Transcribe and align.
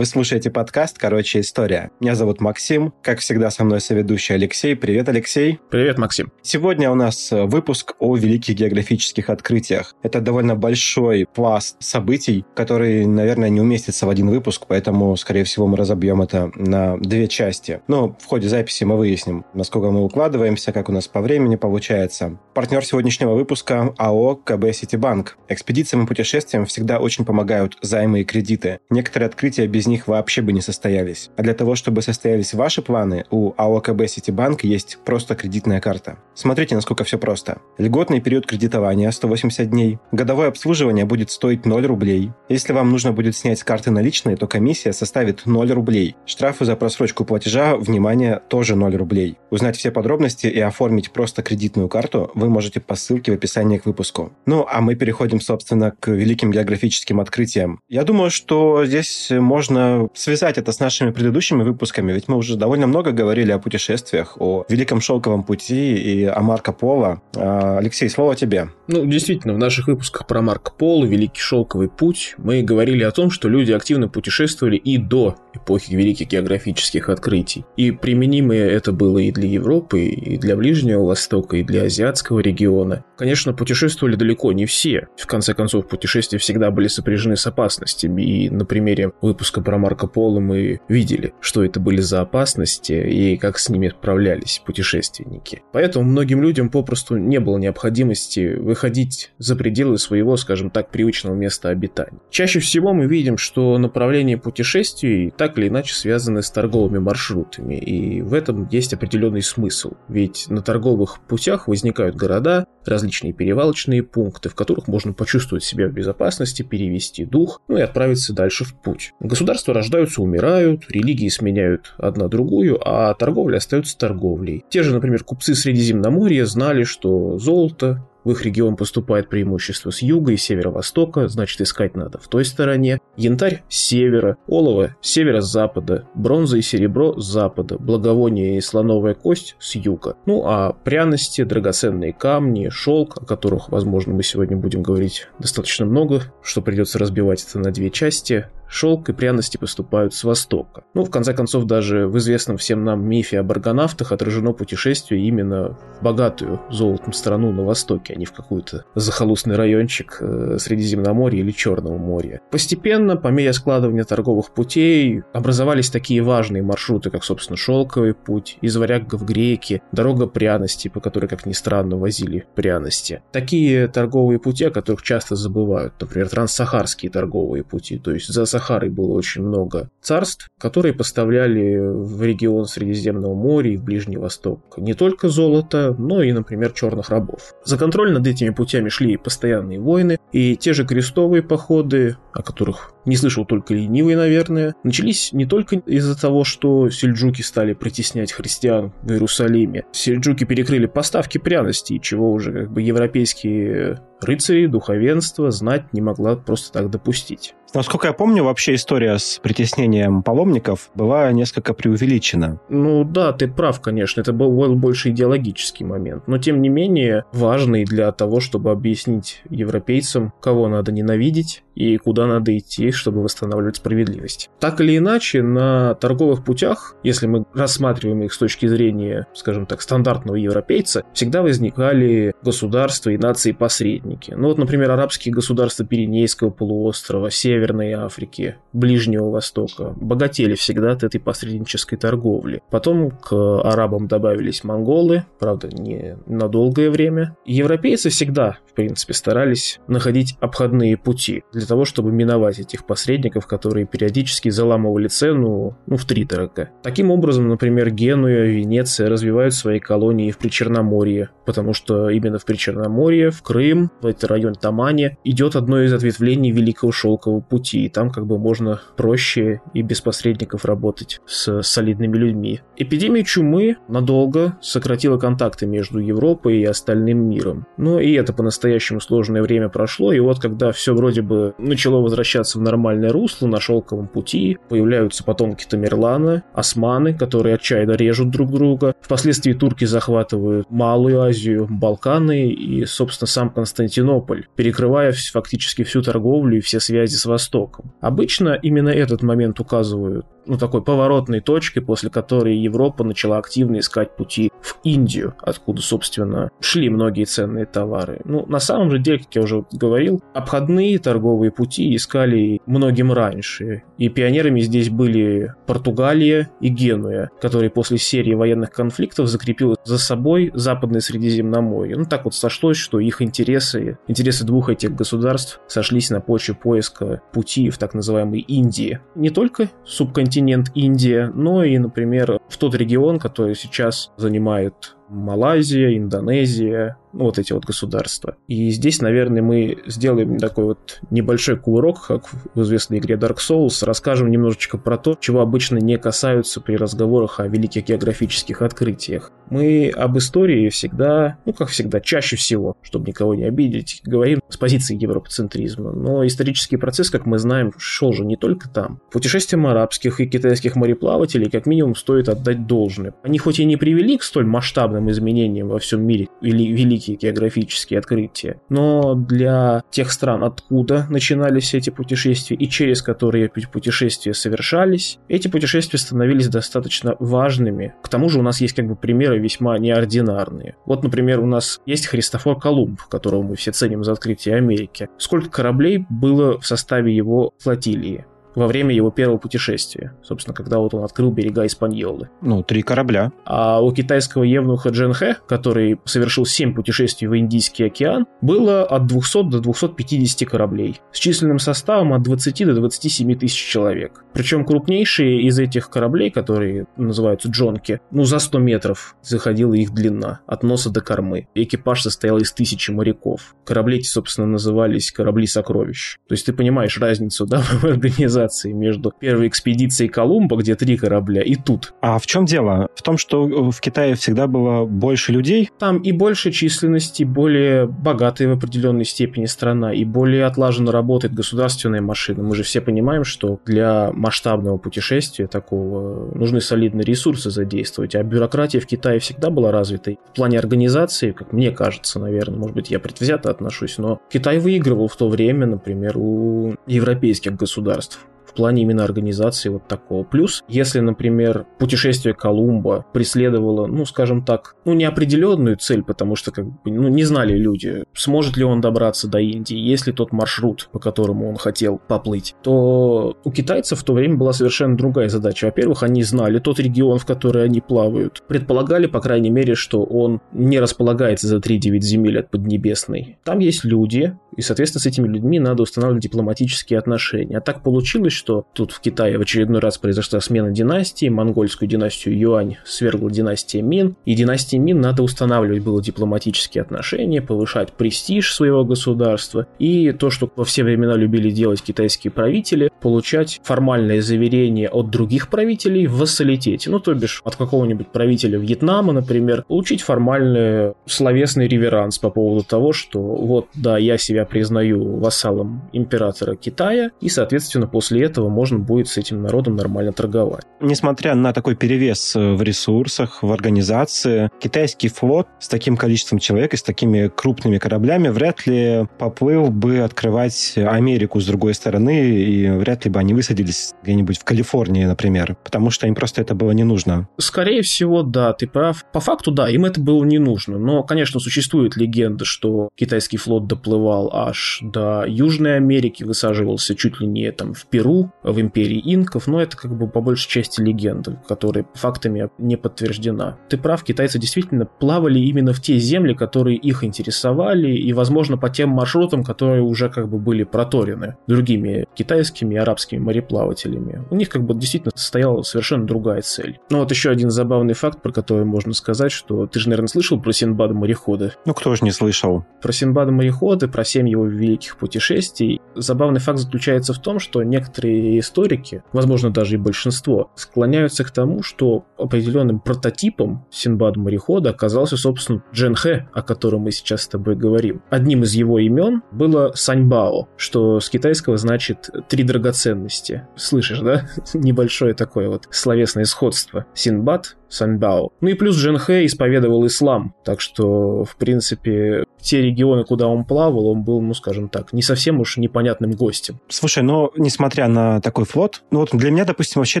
Вы 0.00 0.06
слушаете 0.06 0.50
подкаст 0.50 0.96
«Короче, 0.96 1.40
история». 1.40 1.90
Меня 2.00 2.14
зовут 2.14 2.40
Максим. 2.40 2.94
Как 3.02 3.18
всегда, 3.18 3.50
со 3.50 3.64
мной 3.64 3.82
соведущий 3.82 4.34
Алексей. 4.34 4.74
Привет, 4.74 5.10
Алексей. 5.10 5.60
Привет, 5.68 5.98
Максим. 5.98 6.32
Сегодня 6.40 6.90
у 6.90 6.94
нас 6.94 7.30
э, 7.30 7.44
выпуск 7.44 7.96
о 7.98 8.16
великих 8.16 8.54
географических 8.54 9.28
открытиях. 9.28 9.94
Это 10.02 10.22
довольно 10.22 10.56
большой 10.56 11.26
пласт 11.26 11.76
событий, 11.80 12.46
который, 12.54 13.04
наверное, 13.04 13.50
не 13.50 13.60
уместится 13.60 14.06
в 14.06 14.08
один 14.08 14.30
выпуск, 14.30 14.64
поэтому, 14.66 15.14
скорее 15.18 15.44
всего, 15.44 15.66
мы 15.66 15.76
разобьем 15.76 16.22
это 16.22 16.50
на 16.54 16.96
две 16.96 17.28
части. 17.28 17.82
Но 17.86 18.16
в 18.18 18.24
ходе 18.24 18.48
записи 18.48 18.84
мы 18.84 18.96
выясним, 18.96 19.44
насколько 19.52 19.90
мы 19.90 20.02
укладываемся, 20.02 20.72
как 20.72 20.88
у 20.88 20.92
нас 20.92 21.08
по 21.08 21.20
времени 21.20 21.56
получается. 21.56 22.38
Партнер 22.54 22.82
сегодняшнего 22.86 23.34
выпуска 23.34 23.92
АО 23.98 24.36
КБ 24.36 24.72
Ситибанк. 24.72 25.36
Экспедициям 25.48 26.04
и 26.04 26.06
путешествиям 26.06 26.64
всегда 26.64 27.00
очень 27.00 27.26
помогают 27.26 27.76
займы 27.82 28.22
и 28.22 28.24
кредиты. 28.24 28.80
Некоторые 28.88 29.26
открытия 29.26 29.66
без 29.66 29.80
без 29.80 29.86
них 29.90 30.08
вообще 30.08 30.40
бы 30.40 30.52
не 30.52 30.60
состоялись. 30.60 31.30
А 31.36 31.42
для 31.42 31.54
того, 31.54 31.74
чтобы 31.74 32.02
состоялись 32.02 32.54
ваши 32.54 32.80
планы, 32.80 33.26
у 33.30 33.52
АО 33.56 33.80
КБ 33.80 34.06
Ситибанк 34.08 34.64
есть 34.64 34.98
просто 35.04 35.34
кредитная 35.34 35.80
карта. 35.80 36.18
Смотрите, 36.34 36.74
насколько 36.74 37.04
все 37.04 37.18
просто. 37.18 37.58
Льготный 37.76 38.20
период 38.20 38.46
кредитования 38.46 39.10
180 39.10 39.68
дней. 39.68 39.98
Годовое 40.12 40.48
обслуживание 40.48 41.04
будет 41.04 41.30
стоить 41.30 41.66
0 41.66 41.86
рублей. 41.86 42.30
Если 42.48 42.72
вам 42.72 42.90
нужно 42.90 43.12
будет 43.12 43.36
снять 43.36 43.58
с 43.58 43.64
карты 43.64 43.90
наличные, 43.90 44.36
то 44.36 44.46
комиссия 44.46 44.92
составит 44.92 45.46
0 45.46 45.72
рублей. 45.72 46.16
Штрафы 46.24 46.64
за 46.64 46.76
просрочку 46.76 47.24
платежа, 47.24 47.76
внимание, 47.76 48.40
тоже 48.48 48.76
0 48.76 48.96
рублей. 48.96 49.36
Узнать 49.50 49.76
все 49.76 49.90
подробности 49.90 50.46
и 50.46 50.60
оформить 50.60 51.10
просто 51.10 51.42
кредитную 51.42 51.88
карту 51.88 52.30
вы 52.34 52.48
можете 52.48 52.80
по 52.80 52.94
ссылке 52.94 53.32
в 53.32 53.34
описании 53.34 53.78
к 53.78 53.86
выпуску. 53.86 54.32
Ну, 54.46 54.66
а 54.70 54.80
мы 54.80 54.94
переходим, 54.94 55.40
собственно, 55.40 55.92
к 55.98 56.08
великим 56.08 56.50
географическим 56.50 57.20
открытиям. 57.20 57.80
Я 57.88 58.04
думаю, 58.04 58.30
что 58.30 58.84
здесь 58.86 59.30
можно 59.30 59.79
можно 59.80 60.08
связать 60.14 60.58
это 60.58 60.72
с 60.72 60.80
нашими 60.80 61.10
предыдущими 61.10 61.62
выпусками, 61.62 62.12
ведь 62.12 62.28
мы 62.28 62.36
уже 62.36 62.56
довольно 62.56 62.86
много 62.86 63.12
говорили 63.12 63.52
о 63.52 63.58
путешествиях, 63.58 64.36
о 64.38 64.64
Великом 64.68 65.00
Шелковом 65.00 65.42
пути 65.42 65.94
и 65.94 66.24
о 66.24 66.40
Марко 66.40 66.72
Поло. 66.72 67.22
А, 67.36 67.78
Алексей, 67.78 68.08
слово 68.08 68.36
тебе. 68.36 68.68
Ну, 68.88 69.04
действительно, 69.06 69.54
в 69.54 69.58
наших 69.58 69.88
выпусках 69.88 70.26
про 70.26 70.42
Марко 70.42 70.72
Поло, 70.76 71.04
Великий 71.04 71.40
Шелковый 71.40 71.88
путь, 71.88 72.34
мы 72.38 72.62
говорили 72.62 73.02
о 73.02 73.10
том, 73.10 73.30
что 73.30 73.48
люди 73.48 73.72
активно 73.72 74.08
путешествовали 74.08 74.76
и 74.76 74.98
до 74.98 75.36
эпохи 75.54 75.94
великих 75.94 76.28
географических 76.28 77.08
открытий. 77.08 77.64
И 77.76 77.90
применимо 77.90 78.54
это 78.54 78.92
было 78.92 79.18
и 79.18 79.32
для 79.32 79.48
Европы, 79.48 80.04
и 80.04 80.36
для 80.38 80.56
Ближнего 80.56 81.04
Востока, 81.04 81.56
и 81.56 81.64
для 81.64 81.82
азиатского 81.82 82.40
региона. 82.40 83.04
Конечно, 83.16 83.52
путешествовали 83.52 84.16
далеко 84.16 84.52
не 84.52 84.66
все. 84.66 85.08
В 85.16 85.26
конце 85.26 85.54
концов, 85.54 85.88
путешествия 85.88 86.38
всегда 86.38 86.70
были 86.70 86.88
сопряжены 86.88 87.36
с 87.36 87.46
опасностями. 87.46 88.22
И 88.22 88.50
на 88.50 88.64
примере 88.64 89.12
выпуска 89.20 89.50
выпуска 89.50 89.60
про 89.70 89.78
Марко 89.78 90.08
Поло 90.08 90.40
мы 90.40 90.80
видели, 90.88 91.32
что 91.38 91.64
это 91.64 91.78
были 91.78 92.00
за 92.00 92.22
опасности 92.22 92.92
и 92.92 93.36
как 93.36 93.56
с 93.56 93.68
ними 93.68 93.90
справлялись 93.90 94.60
путешественники. 94.66 95.62
Поэтому 95.70 96.04
многим 96.04 96.42
людям 96.42 96.70
попросту 96.70 97.16
не 97.18 97.38
было 97.38 97.56
необходимости 97.56 98.56
выходить 98.56 99.30
за 99.38 99.54
пределы 99.54 99.98
своего, 99.98 100.36
скажем 100.36 100.70
так, 100.70 100.90
привычного 100.90 101.36
места 101.36 101.68
обитания. 101.68 102.18
Чаще 102.30 102.58
всего 102.58 102.92
мы 102.92 103.06
видим, 103.06 103.38
что 103.38 103.78
направления 103.78 104.36
путешествий 104.36 105.30
так 105.30 105.56
или 105.56 105.68
иначе 105.68 105.94
связаны 105.94 106.42
с 106.42 106.50
торговыми 106.50 106.98
маршрутами, 106.98 107.76
и 107.76 108.22
в 108.22 108.34
этом 108.34 108.66
есть 108.72 108.92
определенный 108.92 109.42
смысл. 109.42 109.92
Ведь 110.08 110.46
на 110.48 110.62
торговых 110.62 111.20
путях 111.28 111.68
возникают 111.68 112.16
города, 112.16 112.66
различные 112.84 113.32
перевалочные 113.32 114.02
пункты, 114.02 114.48
в 114.48 114.54
которых 114.54 114.88
можно 114.88 115.12
почувствовать 115.12 115.64
себя 115.64 115.88
в 115.88 115.92
безопасности, 115.92 116.62
перевести 116.62 117.24
дух, 117.24 117.60
ну 117.68 117.76
и 117.78 117.82
отправиться 117.82 118.32
дальше 118.32 118.64
в 118.64 118.74
путь. 118.74 119.12
Государства 119.20 119.74
рождаются, 119.74 120.22
умирают, 120.22 120.84
религии 120.88 121.28
сменяют 121.28 121.94
одна 121.98 122.28
другую, 122.28 122.80
а 122.84 123.14
торговля 123.14 123.58
остается 123.58 123.96
торговлей. 123.96 124.64
Те 124.68 124.82
же, 124.82 124.94
например, 124.94 125.24
купцы 125.24 125.54
Средиземноморья 125.54 126.44
знали, 126.46 126.84
что 126.84 127.38
золото, 127.38 128.06
в 128.24 128.30
их 128.30 128.44
регион 128.44 128.76
поступает 128.76 129.28
преимущество 129.28 129.90
с 129.90 130.02
юга 130.02 130.32
и 130.32 130.36
северо-востока, 130.36 131.28
значит 131.28 131.60
искать 131.60 131.96
надо 131.96 132.18
в 132.18 132.28
той 132.28 132.44
стороне. 132.44 133.00
Янтарь 133.16 133.62
с 133.68 133.76
севера, 133.76 134.36
олово 134.46 134.96
с 135.00 135.10
северо-запада, 135.10 136.06
бронза 136.14 136.58
и 136.58 136.62
серебро 136.62 137.18
с 137.18 137.26
запада, 137.26 137.78
благовоние 137.78 138.56
и 138.56 138.60
слоновая 138.60 139.14
кость 139.14 139.56
с 139.58 139.74
юга. 139.74 140.16
Ну 140.26 140.44
а 140.46 140.72
пряности, 140.72 141.44
драгоценные 141.44 142.12
камни, 142.12 142.68
шелк, 142.68 143.22
о 143.22 143.24
которых, 143.24 143.68
возможно, 143.68 144.14
мы 144.14 144.22
сегодня 144.22 144.56
будем 144.56 144.82
говорить 144.82 145.28
достаточно 145.38 145.86
много, 145.86 146.22
что 146.42 146.62
придется 146.62 146.98
разбивать 146.98 147.44
это 147.48 147.58
на 147.58 147.70
две 147.70 147.90
части, 147.90 148.46
шелк 148.70 149.08
и 149.08 149.12
пряности 149.12 149.56
поступают 149.56 150.14
с 150.14 150.24
востока. 150.24 150.84
Ну, 150.94 151.04
в 151.04 151.10
конце 151.10 151.34
концов, 151.34 151.64
даже 151.64 152.06
в 152.06 152.16
известном 152.18 152.56
всем 152.56 152.84
нам 152.84 153.04
мифе 153.06 153.40
об 153.40 153.50
аргонавтах 153.50 154.12
отражено 154.12 154.52
путешествие 154.52 155.26
именно 155.26 155.76
в 155.98 156.04
богатую 156.04 156.60
золотом 156.70 157.12
страну 157.12 157.52
на 157.52 157.64
востоке, 157.64 158.14
а 158.14 158.16
не 158.16 158.24
в 158.24 158.32
какой-то 158.32 158.84
захолустный 158.94 159.56
райончик 159.56 160.18
э, 160.20 160.56
Средиземноморья 160.58 161.40
или 161.40 161.50
Черного 161.50 161.98
моря. 161.98 162.40
Постепенно, 162.50 163.16
по 163.16 163.28
мере 163.28 163.52
складывания 163.52 164.04
торговых 164.04 164.52
путей, 164.52 165.22
образовались 165.32 165.90
такие 165.90 166.22
важные 166.22 166.62
маршруты, 166.62 167.10
как, 167.10 167.24
собственно, 167.24 167.56
шелковый 167.56 168.14
путь, 168.14 168.58
из 168.60 168.76
варяга 168.76 169.16
в 169.16 169.24
греки, 169.24 169.82
дорога 169.92 170.26
пряности, 170.26 170.88
по 170.88 171.00
которой, 171.00 171.26
как 171.26 171.46
ни 171.46 171.52
странно, 171.52 171.96
возили 171.96 172.46
пряности. 172.54 173.22
Такие 173.32 173.88
торговые 173.88 174.38
пути, 174.38 174.64
о 174.64 174.70
которых 174.70 175.02
часто 175.02 175.34
забывают, 175.34 175.94
например, 176.00 176.28
транссахарские 176.28 177.10
торговые 177.10 177.64
пути, 177.64 177.98
то 177.98 178.12
есть 178.12 178.28
за 178.28 178.46
Сахарой 178.60 178.90
было 178.90 179.12
очень 179.14 179.42
много 179.42 179.90
царств, 180.02 180.48
которые 180.58 180.92
поставляли 180.92 181.78
в 181.78 182.22
регион 182.22 182.66
Средиземного 182.66 183.34
моря 183.34 183.72
и 183.72 183.76
в 183.78 183.82
Ближний 183.82 184.18
Восток 184.18 184.76
не 184.76 184.92
только 184.92 185.28
золото, 185.28 185.94
но 185.98 186.22
и, 186.22 186.30
например, 186.32 186.72
черных 186.72 187.08
рабов. 187.08 187.54
За 187.64 187.78
контроль 187.78 188.12
над 188.12 188.26
этими 188.26 188.50
путями 188.50 188.90
шли 188.90 189.16
постоянные 189.16 189.80
войны, 189.80 190.18
и 190.32 190.56
те 190.56 190.74
же 190.74 190.84
крестовые 190.84 191.42
походы, 191.42 192.16
о 192.32 192.42
которых 192.42 192.92
не 193.04 193.16
слышал 193.16 193.44
только 193.44 193.74
ленивый, 193.74 194.16
наверное, 194.16 194.74
начались 194.84 195.32
не 195.32 195.46
только 195.46 195.76
из-за 195.76 196.20
того, 196.20 196.44
что 196.44 196.90
сельджуки 196.90 197.42
стали 197.42 197.72
притеснять 197.72 198.32
христиан 198.32 198.92
в 199.02 199.10
Иерусалиме. 199.10 199.84
Сельджуки 199.92 200.44
перекрыли 200.44 200.86
поставки 200.86 201.38
пряностей, 201.38 202.00
чего 202.00 202.32
уже 202.32 202.52
как 202.52 202.72
бы 202.72 202.82
европейские 202.82 204.00
рыцари, 204.20 204.66
духовенство 204.66 205.50
знать 205.50 205.92
не 205.92 206.00
могла 206.00 206.36
просто 206.36 206.72
так 206.72 206.90
допустить. 206.90 207.54
Насколько 207.72 208.08
я 208.08 208.12
помню, 208.12 208.42
вообще 208.42 208.74
история 208.74 209.16
с 209.16 209.38
притеснением 209.40 210.22
паломников 210.22 210.90
была 210.94 211.30
несколько 211.30 211.72
преувеличена. 211.72 212.60
Ну 212.68 213.04
да, 213.04 213.32
ты 213.32 213.46
прав, 213.46 213.80
конечно, 213.80 214.20
это 214.20 214.32
был 214.32 214.50
больше 214.74 215.10
идеологический 215.10 215.84
момент, 215.84 216.26
но 216.26 216.38
тем 216.38 216.60
не 216.60 216.68
менее 216.68 217.24
важный 217.32 217.84
для 217.84 218.10
того, 218.10 218.40
чтобы 218.40 218.72
объяснить 218.72 219.42
европейцам, 219.48 220.32
кого 220.40 220.68
надо 220.68 220.90
ненавидеть 220.90 221.62
и 221.76 221.96
куда 221.96 222.26
надо 222.26 222.56
идти, 222.58 222.89
чтобы 222.94 223.22
восстанавливать 223.22 223.76
справедливость. 223.76 224.50
Так 224.58 224.80
или 224.80 224.96
иначе, 224.96 225.42
на 225.42 225.94
торговых 225.94 226.44
путях, 226.44 226.96
если 227.02 227.26
мы 227.26 227.44
рассматриваем 227.54 228.22
их 228.22 228.32
с 228.32 228.38
точки 228.38 228.66
зрения, 228.66 229.26
скажем 229.34 229.66
так, 229.66 229.82
стандартного 229.82 230.36
европейца, 230.36 231.04
всегда 231.12 231.42
возникали 231.42 232.34
государства 232.42 233.10
и 233.10 233.18
нации-посредники. 233.18 234.32
Ну 234.36 234.48
вот, 234.48 234.58
например, 234.58 234.90
арабские 234.90 235.34
государства 235.34 235.84
Пиренейского 235.84 236.50
полуострова, 236.50 237.30
Северной 237.30 237.92
Африки, 237.92 238.56
Ближнего 238.72 239.30
Востока 239.30 239.94
богатели 239.96 240.54
всегда 240.54 240.92
от 240.92 241.02
этой 241.02 241.20
посреднической 241.20 241.98
торговли. 241.98 242.62
Потом 242.70 243.10
к 243.10 243.32
арабам 243.62 244.06
добавились 244.06 244.64
монголы, 244.64 245.24
правда, 245.38 245.68
не 245.68 246.16
на 246.26 246.48
долгое 246.48 246.90
время. 246.90 247.36
Европейцы 247.44 248.10
всегда, 248.10 248.58
в 248.70 248.74
принципе, 248.74 249.14
старались 249.14 249.80
находить 249.86 250.36
обходные 250.40 250.96
пути 250.96 251.42
для 251.52 251.66
того, 251.66 251.84
чтобы 251.84 252.12
миновать 252.12 252.58
этих 252.80 252.86
посредников, 252.86 253.46
которые 253.46 253.86
периодически 253.86 254.48
заламывали 254.48 255.08
цену 255.08 255.76
ну, 255.86 255.96
в 255.96 256.04
три 256.04 256.24
дорога. 256.24 256.70
Таким 256.82 257.10
образом, 257.10 257.48
например, 257.48 257.90
Генуя, 257.90 258.46
Венеция 258.46 259.08
развивают 259.08 259.54
свои 259.54 259.78
колонии 259.78 260.30
в 260.30 260.38
Причерноморье, 260.38 261.30
потому 261.46 261.74
что 261.74 262.10
именно 262.10 262.38
в 262.38 262.44
Причерноморье, 262.44 263.30
в 263.30 263.42
Крым, 263.42 263.90
в 264.00 264.06
этот 264.06 264.24
район 264.24 264.54
Тамани 264.54 265.16
идет 265.24 265.56
одно 265.56 265.82
из 265.82 265.92
ответвлений 265.92 266.50
Великого 266.50 266.92
Шелкового 266.92 267.40
пути, 267.40 267.84
и 267.84 267.88
там 267.88 268.10
как 268.10 268.26
бы 268.26 268.38
можно 268.38 268.80
проще 268.96 269.60
и 269.74 269.82
без 269.82 270.00
посредников 270.00 270.64
работать 270.64 271.20
с 271.26 271.62
солидными 271.62 272.16
людьми. 272.16 272.60
Эпидемия 272.76 273.24
чумы 273.24 273.76
надолго 273.88 274.56
сократила 274.62 275.18
контакты 275.18 275.66
между 275.66 275.98
Европой 275.98 276.58
и 276.58 276.64
остальным 276.64 277.28
миром. 277.28 277.66
Но 277.76 278.00
и 278.00 278.12
это 278.12 278.32
по-настоящему 278.32 279.00
сложное 279.00 279.42
время 279.42 279.68
прошло, 279.68 280.12
и 280.12 280.20
вот 280.20 280.40
когда 280.40 280.72
все 280.72 280.94
вроде 280.94 281.22
бы 281.22 281.54
начало 281.58 282.00
возвращаться 282.00 282.58
в 282.58 282.62
нормальное 282.70 283.12
русло, 283.12 283.46
на 283.46 283.60
шелковом 283.60 284.06
пути 284.08 284.58
появляются 284.68 285.24
потомки 285.24 285.66
Тамерлана, 285.68 286.44
османы, 286.54 287.14
которые 287.14 287.56
отчаянно 287.56 287.92
режут 287.92 288.30
друг 288.30 288.50
друга. 288.50 288.94
Впоследствии 289.00 289.52
турки 289.52 289.84
захватывают 289.84 290.70
Малую 290.70 291.20
Азию, 291.20 291.66
Балканы 291.68 292.48
и, 292.50 292.84
собственно, 292.84 293.26
сам 293.26 293.50
Константинополь, 293.50 294.46
перекрывая 294.56 295.12
фактически 295.32 295.82
всю 295.82 296.02
торговлю 296.02 296.58
и 296.58 296.60
все 296.60 296.80
связи 296.80 297.16
с 297.16 297.26
Востоком. 297.26 297.92
Обычно 298.00 298.50
именно 298.50 298.88
этот 298.88 299.22
момент 299.22 299.58
указывают 299.60 300.26
ну, 300.46 300.58
такой 300.58 300.82
поворотной 300.82 301.40
точкой, 301.40 301.80
после 301.80 302.10
которой 302.10 302.56
Европа 302.56 303.04
начала 303.04 303.38
активно 303.38 303.78
искать 303.78 304.16
пути 304.16 304.50
в 304.62 304.78
Индию, 304.84 305.34
откуда, 305.40 305.82
собственно, 305.82 306.50
шли 306.60 306.88
многие 306.88 307.24
ценные 307.24 307.66
товары. 307.66 308.20
Ну, 308.24 308.46
на 308.46 308.58
самом 308.58 308.90
же 308.90 308.98
деле, 308.98 309.18
как 309.18 309.34
я 309.34 309.42
уже 309.42 309.64
говорил, 309.72 310.22
обходные 310.34 310.98
торговые 310.98 311.50
пути 311.50 311.94
искали 311.94 312.60
многим 312.66 313.12
раньше. 313.12 313.82
И 313.98 314.08
пионерами 314.08 314.60
здесь 314.60 314.88
были 314.88 315.54
Португалия 315.66 316.50
и 316.60 316.68
Генуя, 316.68 317.30
которые 317.40 317.70
после 317.70 317.98
серии 317.98 318.34
военных 318.34 318.70
конфликтов 318.70 319.28
закрепил 319.28 319.76
за 319.84 319.98
собой 319.98 320.50
Западное 320.54 321.00
Средиземноморье. 321.00 321.96
Ну, 321.96 322.04
так 322.04 322.24
вот 322.24 322.34
сошлось, 322.34 322.76
что 322.76 322.98
их 322.98 323.22
интересы, 323.22 323.98
интересы 324.08 324.44
двух 324.44 324.70
этих 324.70 324.94
государств 324.94 325.60
сошлись 325.68 326.10
на 326.10 326.20
почве 326.20 326.54
поиска 326.54 327.22
пути 327.32 327.70
в 327.70 327.78
так 327.78 327.94
называемой 327.94 328.40
Индии. 328.40 329.00
Не 329.14 329.30
только 329.30 329.68
субконтинент 329.84 330.29
континент 330.30 330.70
Индия, 330.76 331.32
но 331.34 331.64
и, 331.64 331.76
например, 331.76 332.38
в 332.48 332.56
тот 332.56 332.76
регион, 332.76 333.18
который 333.18 333.56
сейчас 333.56 334.12
занимает 334.16 334.94
Малайзия, 335.10 335.96
Индонезия, 335.96 336.96
ну, 337.12 337.24
вот 337.24 337.38
эти 337.38 337.52
вот 337.52 337.64
государства. 337.64 338.36
И 338.46 338.70
здесь, 338.70 339.00
наверное, 339.00 339.42
мы 339.42 339.78
сделаем 339.86 340.38
такой 340.38 340.64
вот 340.64 341.00
небольшой 341.10 341.56
кувырок, 341.56 342.06
как 342.06 342.28
в 342.54 342.62
известной 342.62 342.98
игре 342.98 343.16
Dark 343.16 343.38
Souls, 343.38 343.84
расскажем 343.84 344.30
немножечко 344.30 344.78
про 344.78 344.96
то, 344.96 345.16
чего 345.20 345.40
обычно 345.40 345.78
не 345.78 345.98
касаются 345.98 346.60
при 346.60 346.76
разговорах 346.76 347.40
о 347.40 347.48
великих 347.48 347.86
географических 347.86 348.62
открытиях. 348.62 349.32
Мы 349.50 349.90
об 349.90 350.16
истории 350.18 350.68
всегда, 350.68 351.38
ну, 351.44 351.52
как 351.52 351.68
всегда, 351.68 352.00
чаще 352.00 352.36
всего, 352.36 352.76
чтобы 352.82 353.08
никого 353.08 353.34
не 353.34 353.44
обидеть, 353.44 354.00
говорим 354.04 354.40
с 354.48 354.56
позиции 354.56 354.96
европоцентризма. 355.00 355.90
Но 355.92 356.24
исторический 356.24 356.76
процесс, 356.76 357.10
как 357.10 357.26
мы 357.26 357.38
знаем, 357.38 357.72
шел 357.76 358.12
же 358.12 358.24
не 358.24 358.36
только 358.36 358.68
там. 358.68 359.00
Путешествиям 359.10 359.66
арабских 359.66 360.20
и 360.20 360.26
китайских 360.26 360.76
мореплавателей 360.76 361.50
как 361.50 361.66
минимум 361.66 361.96
стоит 361.96 362.28
отдать 362.28 362.66
должное. 362.68 363.14
Они 363.24 363.38
хоть 363.38 363.58
и 363.58 363.64
не 363.64 363.76
привели 363.76 364.16
к 364.16 364.22
столь 364.22 364.46
масштабным 364.46 364.99
изменениям 365.08 365.68
во 365.68 365.78
всем 365.78 366.04
мире, 366.04 366.28
или 366.40 366.64
великие 366.64 367.16
географические 367.16 368.00
открытия. 368.00 368.60
Но 368.68 369.14
для 369.14 369.82
тех 369.90 370.10
стран, 370.10 370.42
откуда 370.42 371.06
начинались 371.08 371.74
эти 371.74 371.90
путешествия 371.90 372.56
и 372.56 372.68
через 372.68 373.02
которые 373.02 373.48
путешествия 373.48 374.34
совершались, 374.34 375.18
эти 375.28 375.46
путешествия 375.46 375.98
становились 375.98 376.48
достаточно 376.48 377.14
важными. 377.20 377.94
К 378.02 378.08
тому 378.08 378.28
же 378.28 378.40
у 378.40 378.42
нас 378.42 378.60
есть 378.60 378.74
как 378.74 378.86
бы 378.86 378.96
примеры 378.96 379.38
весьма 379.38 379.78
неординарные. 379.78 380.76
Вот, 380.84 381.04
например, 381.04 381.40
у 381.40 381.46
нас 381.46 381.80
есть 381.86 382.06
Христофор 382.06 382.58
Колумб, 382.58 383.00
которого 383.02 383.42
мы 383.42 383.56
все 383.56 383.70
ценим 383.70 384.02
за 384.02 384.12
открытие 384.12 384.56
Америки. 384.56 385.08
Сколько 385.18 385.50
кораблей 385.50 386.04
было 386.08 386.58
в 386.58 386.66
составе 386.66 387.14
его 387.14 387.52
флотилии? 387.58 388.24
Во 388.54 388.66
время 388.66 388.94
его 388.94 389.10
первого 389.10 389.38
путешествия, 389.38 390.14
собственно, 390.22 390.54
когда 390.54 390.78
вот 390.78 390.94
он 390.94 391.04
открыл 391.04 391.30
берега 391.30 391.66
Испаньолы. 391.66 392.28
Ну, 392.40 392.62
три 392.62 392.82
корабля. 392.82 393.32
А 393.44 393.80
у 393.80 393.92
китайского 393.92 394.42
евнуха 394.42 394.90
Дженхэ, 394.90 395.36
который 395.46 395.98
совершил 396.04 396.44
семь 396.44 396.74
путешествий 396.74 397.28
в 397.28 397.36
Индийский 397.36 397.84
океан, 397.84 398.26
было 398.40 398.84
от 398.84 399.06
200 399.06 399.50
до 399.50 399.60
250 399.60 400.48
кораблей 400.48 401.00
с 401.12 401.18
численным 401.18 401.58
составом 401.58 402.12
от 402.12 402.22
20 402.22 402.66
до 402.66 402.74
27 402.74 403.34
тысяч 403.38 403.56
человек. 403.56 404.24
Причем 404.32 404.64
крупнейшие 404.64 405.42
из 405.42 405.58
этих 405.58 405.90
кораблей, 405.90 406.30
которые 406.30 406.86
называются 406.96 407.48
джонки, 407.48 408.00
ну, 408.10 408.24
за 408.24 408.38
100 408.38 408.58
метров 408.58 409.16
заходила 409.22 409.74
их 409.74 409.92
длина, 409.92 410.40
от 410.46 410.62
носа 410.62 410.90
до 410.90 411.00
кормы. 411.00 411.48
Экипаж 411.54 412.02
состоял 412.02 412.38
из 412.38 412.52
тысячи 412.52 412.90
моряков. 412.90 413.54
Корабли 413.64 413.98
эти, 413.98 414.06
собственно, 414.06 414.46
назывались 414.46 415.10
корабли 415.12 415.46
сокровищ. 415.46 416.18
То 416.28 416.34
есть 416.34 416.46
ты 416.46 416.52
понимаешь 416.52 416.98
разницу, 416.98 417.46
да, 417.46 417.58
в 417.82 417.84
организации 417.84 418.39
цивилизации 418.48 418.72
между 418.72 419.12
первой 419.18 419.48
экспедицией 419.48 420.08
Колумба, 420.08 420.56
где 420.56 420.74
три 420.74 420.96
корабля, 420.96 421.42
и 421.42 421.54
тут. 421.54 421.92
А 422.00 422.18
в 422.18 422.26
чем 422.26 422.44
дело? 422.44 422.88
В 422.94 423.02
том, 423.02 423.18
что 423.18 423.44
в 423.70 423.80
Китае 423.80 424.14
всегда 424.14 424.46
было 424.46 424.86
больше 424.86 425.32
людей? 425.32 425.70
Там 425.78 425.98
и 425.98 426.12
больше 426.12 426.50
численности, 426.50 427.24
более 427.24 427.86
богатая 427.86 428.48
в 428.48 428.52
определенной 428.52 429.04
степени 429.04 429.46
страна, 429.46 429.92
и 429.92 430.04
более 430.04 430.44
отлаженно 430.46 430.92
работает 430.92 431.34
государственная 431.34 432.00
машина. 432.00 432.42
Мы 432.42 432.56
же 432.56 432.62
все 432.62 432.80
понимаем, 432.80 433.24
что 433.24 433.60
для 433.66 434.10
масштабного 434.12 434.78
путешествия 434.78 435.46
такого 435.46 436.34
нужны 436.34 436.60
солидные 436.60 437.04
ресурсы 437.04 437.50
задействовать, 437.50 438.14
а 438.14 438.22
бюрократия 438.22 438.80
в 438.80 438.86
Китае 438.86 439.18
всегда 439.18 439.50
была 439.50 439.70
развитой. 439.70 440.18
В 440.32 440.36
плане 440.36 440.58
организации, 440.58 441.32
как 441.32 441.52
мне 441.52 441.70
кажется, 441.70 442.18
наверное, 442.18 442.58
может 442.58 442.74
быть, 442.74 442.90
я 442.90 442.98
предвзято 442.98 443.50
отношусь, 443.50 443.98
но 443.98 444.20
Китай 444.30 444.58
выигрывал 444.58 445.08
в 445.08 445.16
то 445.16 445.28
время, 445.28 445.66
например, 445.66 446.16
у 446.16 446.74
европейских 446.86 447.56
государств 447.56 448.26
в 448.50 448.54
плане 448.54 448.82
именно 448.82 449.04
организации 449.04 449.68
вот 449.68 449.86
такого. 449.86 450.24
Плюс, 450.24 450.62
если, 450.68 451.00
например, 451.00 451.66
путешествие 451.78 452.34
Колумба 452.34 453.06
преследовало, 453.12 453.86
ну, 453.86 454.04
скажем 454.04 454.44
так, 454.44 454.74
ну, 454.84 454.92
неопределенную 454.94 455.76
цель, 455.76 456.02
потому 456.02 456.34
что, 456.36 456.50
как 456.50 456.66
бы, 456.66 456.90
ну, 456.90 457.08
не 457.08 457.24
знали 457.24 457.56
люди, 457.56 458.04
сможет 458.14 458.56
ли 458.56 458.64
он 458.64 458.80
добраться 458.80 459.28
до 459.28 459.38
Индии, 459.38 459.76
есть 459.76 460.06
ли 460.06 460.12
тот 460.12 460.32
маршрут, 460.32 460.88
по 460.92 460.98
которому 460.98 461.48
он 461.48 461.56
хотел 461.56 462.00
поплыть, 462.08 462.54
то 462.62 463.36
у 463.44 463.50
китайцев 463.52 464.00
в 464.00 464.04
то 464.04 464.12
время 464.12 464.36
была 464.36 464.52
совершенно 464.52 464.96
другая 464.96 465.28
задача. 465.28 465.66
Во-первых, 465.66 466.02
они 466.02 466.22
знали 466.22 466.58
тот 466.58 466.80
регион, 466.80 467.18
в 467.18 467.26
который 467.26 467.64
они 467.64 467.80
плавают, 467.80 468.42
предполагали, 468.48 469.06
по 469.06 469.20
крайней 469.20 469.50
мере, 469.50 469.74
что 469.74 470.02
он 470.02 470.40
не 470.52 470.80
располагается 470.80 471.46
за 471.46 471.58
3-9 471.58 472.00
земель 472.00 472.40
от 472.40 472.50
Поднебесной. 472.50 473.38
Там 473.44 473.60
есть 473.60 473.84
люди, 473.84 474.36
и, 474.56 474.62
соответственно, 474.62 475.00
с 475.00 475.06
этими 475.06 475.28
людьми 475.28 475.60
надо 475.60 475.82
устанавливать 475.82 476.22
дипломатические 476.22 476.98
отношения. 476.98 477.58
А 477.58 477.60
так 477.60 477.82
получилось, 477.82 478.32
что 478.40 478.64
тут 478.72 478.90
в 478.90 479.00
Китае 479.00 479.36
в 479.36 479.42
очередной 479.42 479.80
раз 479.80 479.98
произошла 479.98 480.40
смена 480.40 480.70
династии, 480.70 481.28
монгольскую 481.28 481.86
династию 481.86 482.38
Юань 482.38 482.76
свергла 482.86 483.30
династия 483.30 483.82
Мин, 483.82 484.16
и 484.24 484.34
династии 484.34 484.78
Мин 484.78 485.02
надо 485.02 485.22
устанавливать 485.22 485.82
было 485.82 486.02
дипломатические 486.02 486.80
отношения, 486.80 487.42
повышать 487.42 487.92
престиж 487.92 488.54
своего 488.54 488.82
государства, 488.82 489.66
и 489.78 490.12
то, 490.12 490.30
что 490.30 490.50
во 490.56 490.64
все 490.64 490.84
времена 490.84 491.16
любили 491.16 491.50
делать 491.50 491.82
китайские 491.82 492.30
правители, 492.30 492.90
получать 493.02 493.60
формальное 493.62 494.22
заверение 494.22 494.88
от 494.88 495.10
других 495.10 495.50
правителей 495.50 496.06
в 496.06 496.16
вассалитете, 496.16 496.88
ну, 496.88 496.98
то 496.98 497.12
бишь 497.12 497.42
от 497.44 497.56
какого-нибудь 497.56 498.08
правителя 498.08 498.58
Вьетнама, 498.58 499.12
например, 499.12 499.64
получить 499.68 500.00
формальный 500.00 500.94
словесный 501.04 501.68
реверанс 501.68 502.18
по 502.18 502.30
поводу 502.30 502.64
того, 502.64 502.94
что 502.94 503.20
вот, 503.20 503.66
да, 503.74 503.98
я 503.98 504.16
себя 504.16 504.46
признаю 504.46 505.18
вассалом 505.18 505.82
императора 505.92 506.56
Китая, 506.56 507.10
и, 507.20 507.28
соответственно, 507.28 507.86
после 507.86 508.22
этого 508.22 508.29
можно 508.38 508.78
будет 508.78 509.08
с 509.08 509.16
этим 509.16 509.42
народом 509.42 509.76
нормально 509.76 510.12
торговать. 510.12 510.64
Несмотря 510.80 511.34
на 511.34 511.52
такой 511.52 511.76
перевес 511.76 512.34
э, 512.36 512.52
в 512.54 512.62
ресурсах, 512.62 513.42
в 513.42 513.52
организации, 513.52 514.50
китайский 514.60 515.08
флот 515.08 515.48
с 515.58 515.68
таким 515.68 515.96
количеством 515.96 516.38
человек 516.38 516.74
и 516.74 516.76
с 516.76 516.82
такими 516.82 517.28
крупными 517.28 517.78
кораблями 517.78 518.28
вряд 518.28 518.66
ли 518.66 519.06
поплыл 519.18 519.70
бы 519.70 519.98
открывать 519.98 520.74
Америку 520.76 521.40
с 521.40 521.46
другой 521.46 521.74
стороны, 521.74 522.30
и 522.30 522.68
вряд 522.70 523.04
ли 523.04 523.10
бы 523.10 523.20
они 523.20 523.34
высадились 523.34 523.92
где-нибудь 524.02 524.38
в 524.38 524.44
Калифорнии, 524.44 525.04
например, 525.04 525.56
потому 525.64 525.90
что 525.90 526.06
им 526.06 526.14
просто 526.14 526.40
это 526.42 526.54
было 526.54 526.72
не 526.72 526.84
нужно. 526.84 527.28
Скорее 527.38 527.82
всего, 527.82 528.22
да, 528.22 528.52
ты 528.52 528.66
прав. 528.66 529.04
По 529.12 529.20
факту, 529.20 529.50
да, 529.50 529.68
им 529.68 529.84
это 529.84 530.00
было 530.00 530.24
не 530.24 530.38
нужно. 530.38 530.78
Но, 530.78 531.02
конечно, 531.02 531.40
существует 531.40 531.96
легенда, 531.96 532.44
что 532.44 532.88
китайский 532.96 533.36
флот 533.36 533.66
доплывал 533.66 534.30
аж 534.32 534.80
до 534.82 535.24
Южной 535.26 535.76
Америки, 535.76 536.24
высаживался 536.24 536.94
чуть 536.94 537.20
ли 537.20 537.26
не 537.26 537.50
там 537.52 537.74
в 537.74 537.86
Перу, 537.86 538.19
в 538.42 538.60
империи 538.60 539.00
инков, 539.14 539.46
но 539.46 539.60
это 539.60 539.76
как 539.76 539.96
бы 539.96 540.08
по 540.08 540.20
большей 540.20 540.48
части 540.48 540.80
легенда, 540.80 541.42
которая 541.46 541.86
фактами 541.94 542.48
не 542.58 542.76
подтверждена. 542.76 543.58
Ты 543.68 543.78
прав, 543.78 544.04
китайцы 544.04 544.38
действительно 544.38 544.86
плавали 544.86 545.38
именно 545.38 545.72
в 545.72 545.80
те 545.80 545.98
земли, 545.98 546.34
которые 546.34 546.76
их 546.76 547.04
интересовали, 547.04 547.90
и, 547.94 548.12
возможно, 548.12 548.56
по 548.56 548.70
тем 548.70 548.90
маршрутам, 548.90 549.44
которые 549.44 549.82
уже 549.82 550.08
как 550.08 550.28
бы 550.28 550.38
были 550.38 550.64
проторены 550.64 551.36
другими 551.46 552.06
китайскими 552.14 552.74
и 552.74 552.78
арабскими 552.78 553.18
мореплавателями. 553.18 554.24
У 554.30 554.36
них 554.36 554.48
как 554.48 554.64
бы 554.64 554.74
действительно 554.74 555.12
стояла 555.14 555.62
совершенно 555.62 556.06
другая 556.06 556.42
цель. 556.42 556.78
Ну 556.90 556.98
вот 556.98 557.10
еще 557.10 557.30
один 557.30 557.50
забавный 557.50 557.94
факт, 557.94 558.22
про 558.22 558.32
который 558.32 558.64
можно 558.64 558.92
сказать, 558.92 559.32
что 559.32 559.66
ты 559.66 559.78
же, 559.80 559.88
наверное, 559.88 560.08
слышал 560.08 560.40
про 560.40 560.52
Синбада 560.52 560.94
морехода. 560.94 561.54
Ну 561.64 561.74
кто 561.74 561.94
же 561.94 562.04
не 562.04 562.10
слышал? 562.10 562.64
Про 562.82 562.92
Синбада 562.92 563.32
морехода, 563.32 563.88
про 563.88 564.04
7 564.04 564.28
его 564.28 564.46
великих 564.46 564.96
путешествий. 564.96 565.80
Забавный 565.94 566.40
факт 566.40 566.58
заключается 566.58 567.12
в 567.12 567.18
том, 567.18 567.38
что 567.38 567.62
некоторые 567.62 568.09
историки, 568.38 569.02
возможно, 569.12 569.50
даже 569.50 569.74
и 569.74 569.78
большинство, 569.78 570.50
склоняются 570.54 571.24
к 571.24 571.30
тому, 571.30 571.62
что 571.62 572.04
определенным 572.18 572.80
прототипом 572.80 573.66
Синбада-морехода 573.70 574.70
оказался, 574.70 575.16
собственно, 575.16 575.62
Джен 575.72 575.94
Хэ, 575.94 576.28
о 576.32 576.42
котором 576.42 576.82
мы 576.82 576.92
сейчас 576.92 577.22
с 577.22 577.28
тобой 577.28 577.56
говорим. 577.56 578.02
Одним 578.10 578.42
из 578.42 578.54
его 578.54 578.78
имен 578.78 579.22
было 579.30 579.72
Саньбао, 579.74 580.48
что 580.56 581.00
с 581.00 581.08
китайского 581.10 581.56
значит 581.56 582.10
«три 582.28 582.44
драгоценности». 582.44 583.46
Слышишь, 583.56 584.00
да? 584.00 584.28
Небольшое 584.54 585.14
такое 585.14 585.48
вот 585.48 585.66
словесное 585.70 586.24
сходство. 586.24 586.86
Синбад 586.94 587.56
Санбао. 587.70 588.32
Ну 588.40 588.48
и 588.48 588.54
плюс 588.54 588.76
Джен 588.76 588.98
Хэ 588.98 589.24
исповедовал 589.24 589.86
ислам, 589.86 590.34
так 590.44 590.60
что, 590.60 591.24
в 591.24 591.36
принципе, 591.36 592.24
те 592.40 592.62
регионы, 592.62 593.04
куда 593.04 593.28
он 593.28 593.44
плавал, 593.44 593.86
он 593.86 594.02
был, 594.02 594.20
ну, 594.20 594.34
скажем 594.34 594.68
так, 594.68 594.92
не 594.92 595.02
совсем 595.02 595.40
уж 595.40 595.56
непонятным 595.56 596.12
гостем. 596.12 596.60
Слушай, 596.68 597.02
но 597.02 597.30
несмотря 597.36 597.88
на 597.88 598.20
такой 598.20 598.44
флот, 598.44 598.82
ну 598.90 599.00
вот 599.00 599.10
для 599.12 599.30
меня, 599.30 599.44
допустим, 599.44 599.80
вообще 599.80 600.00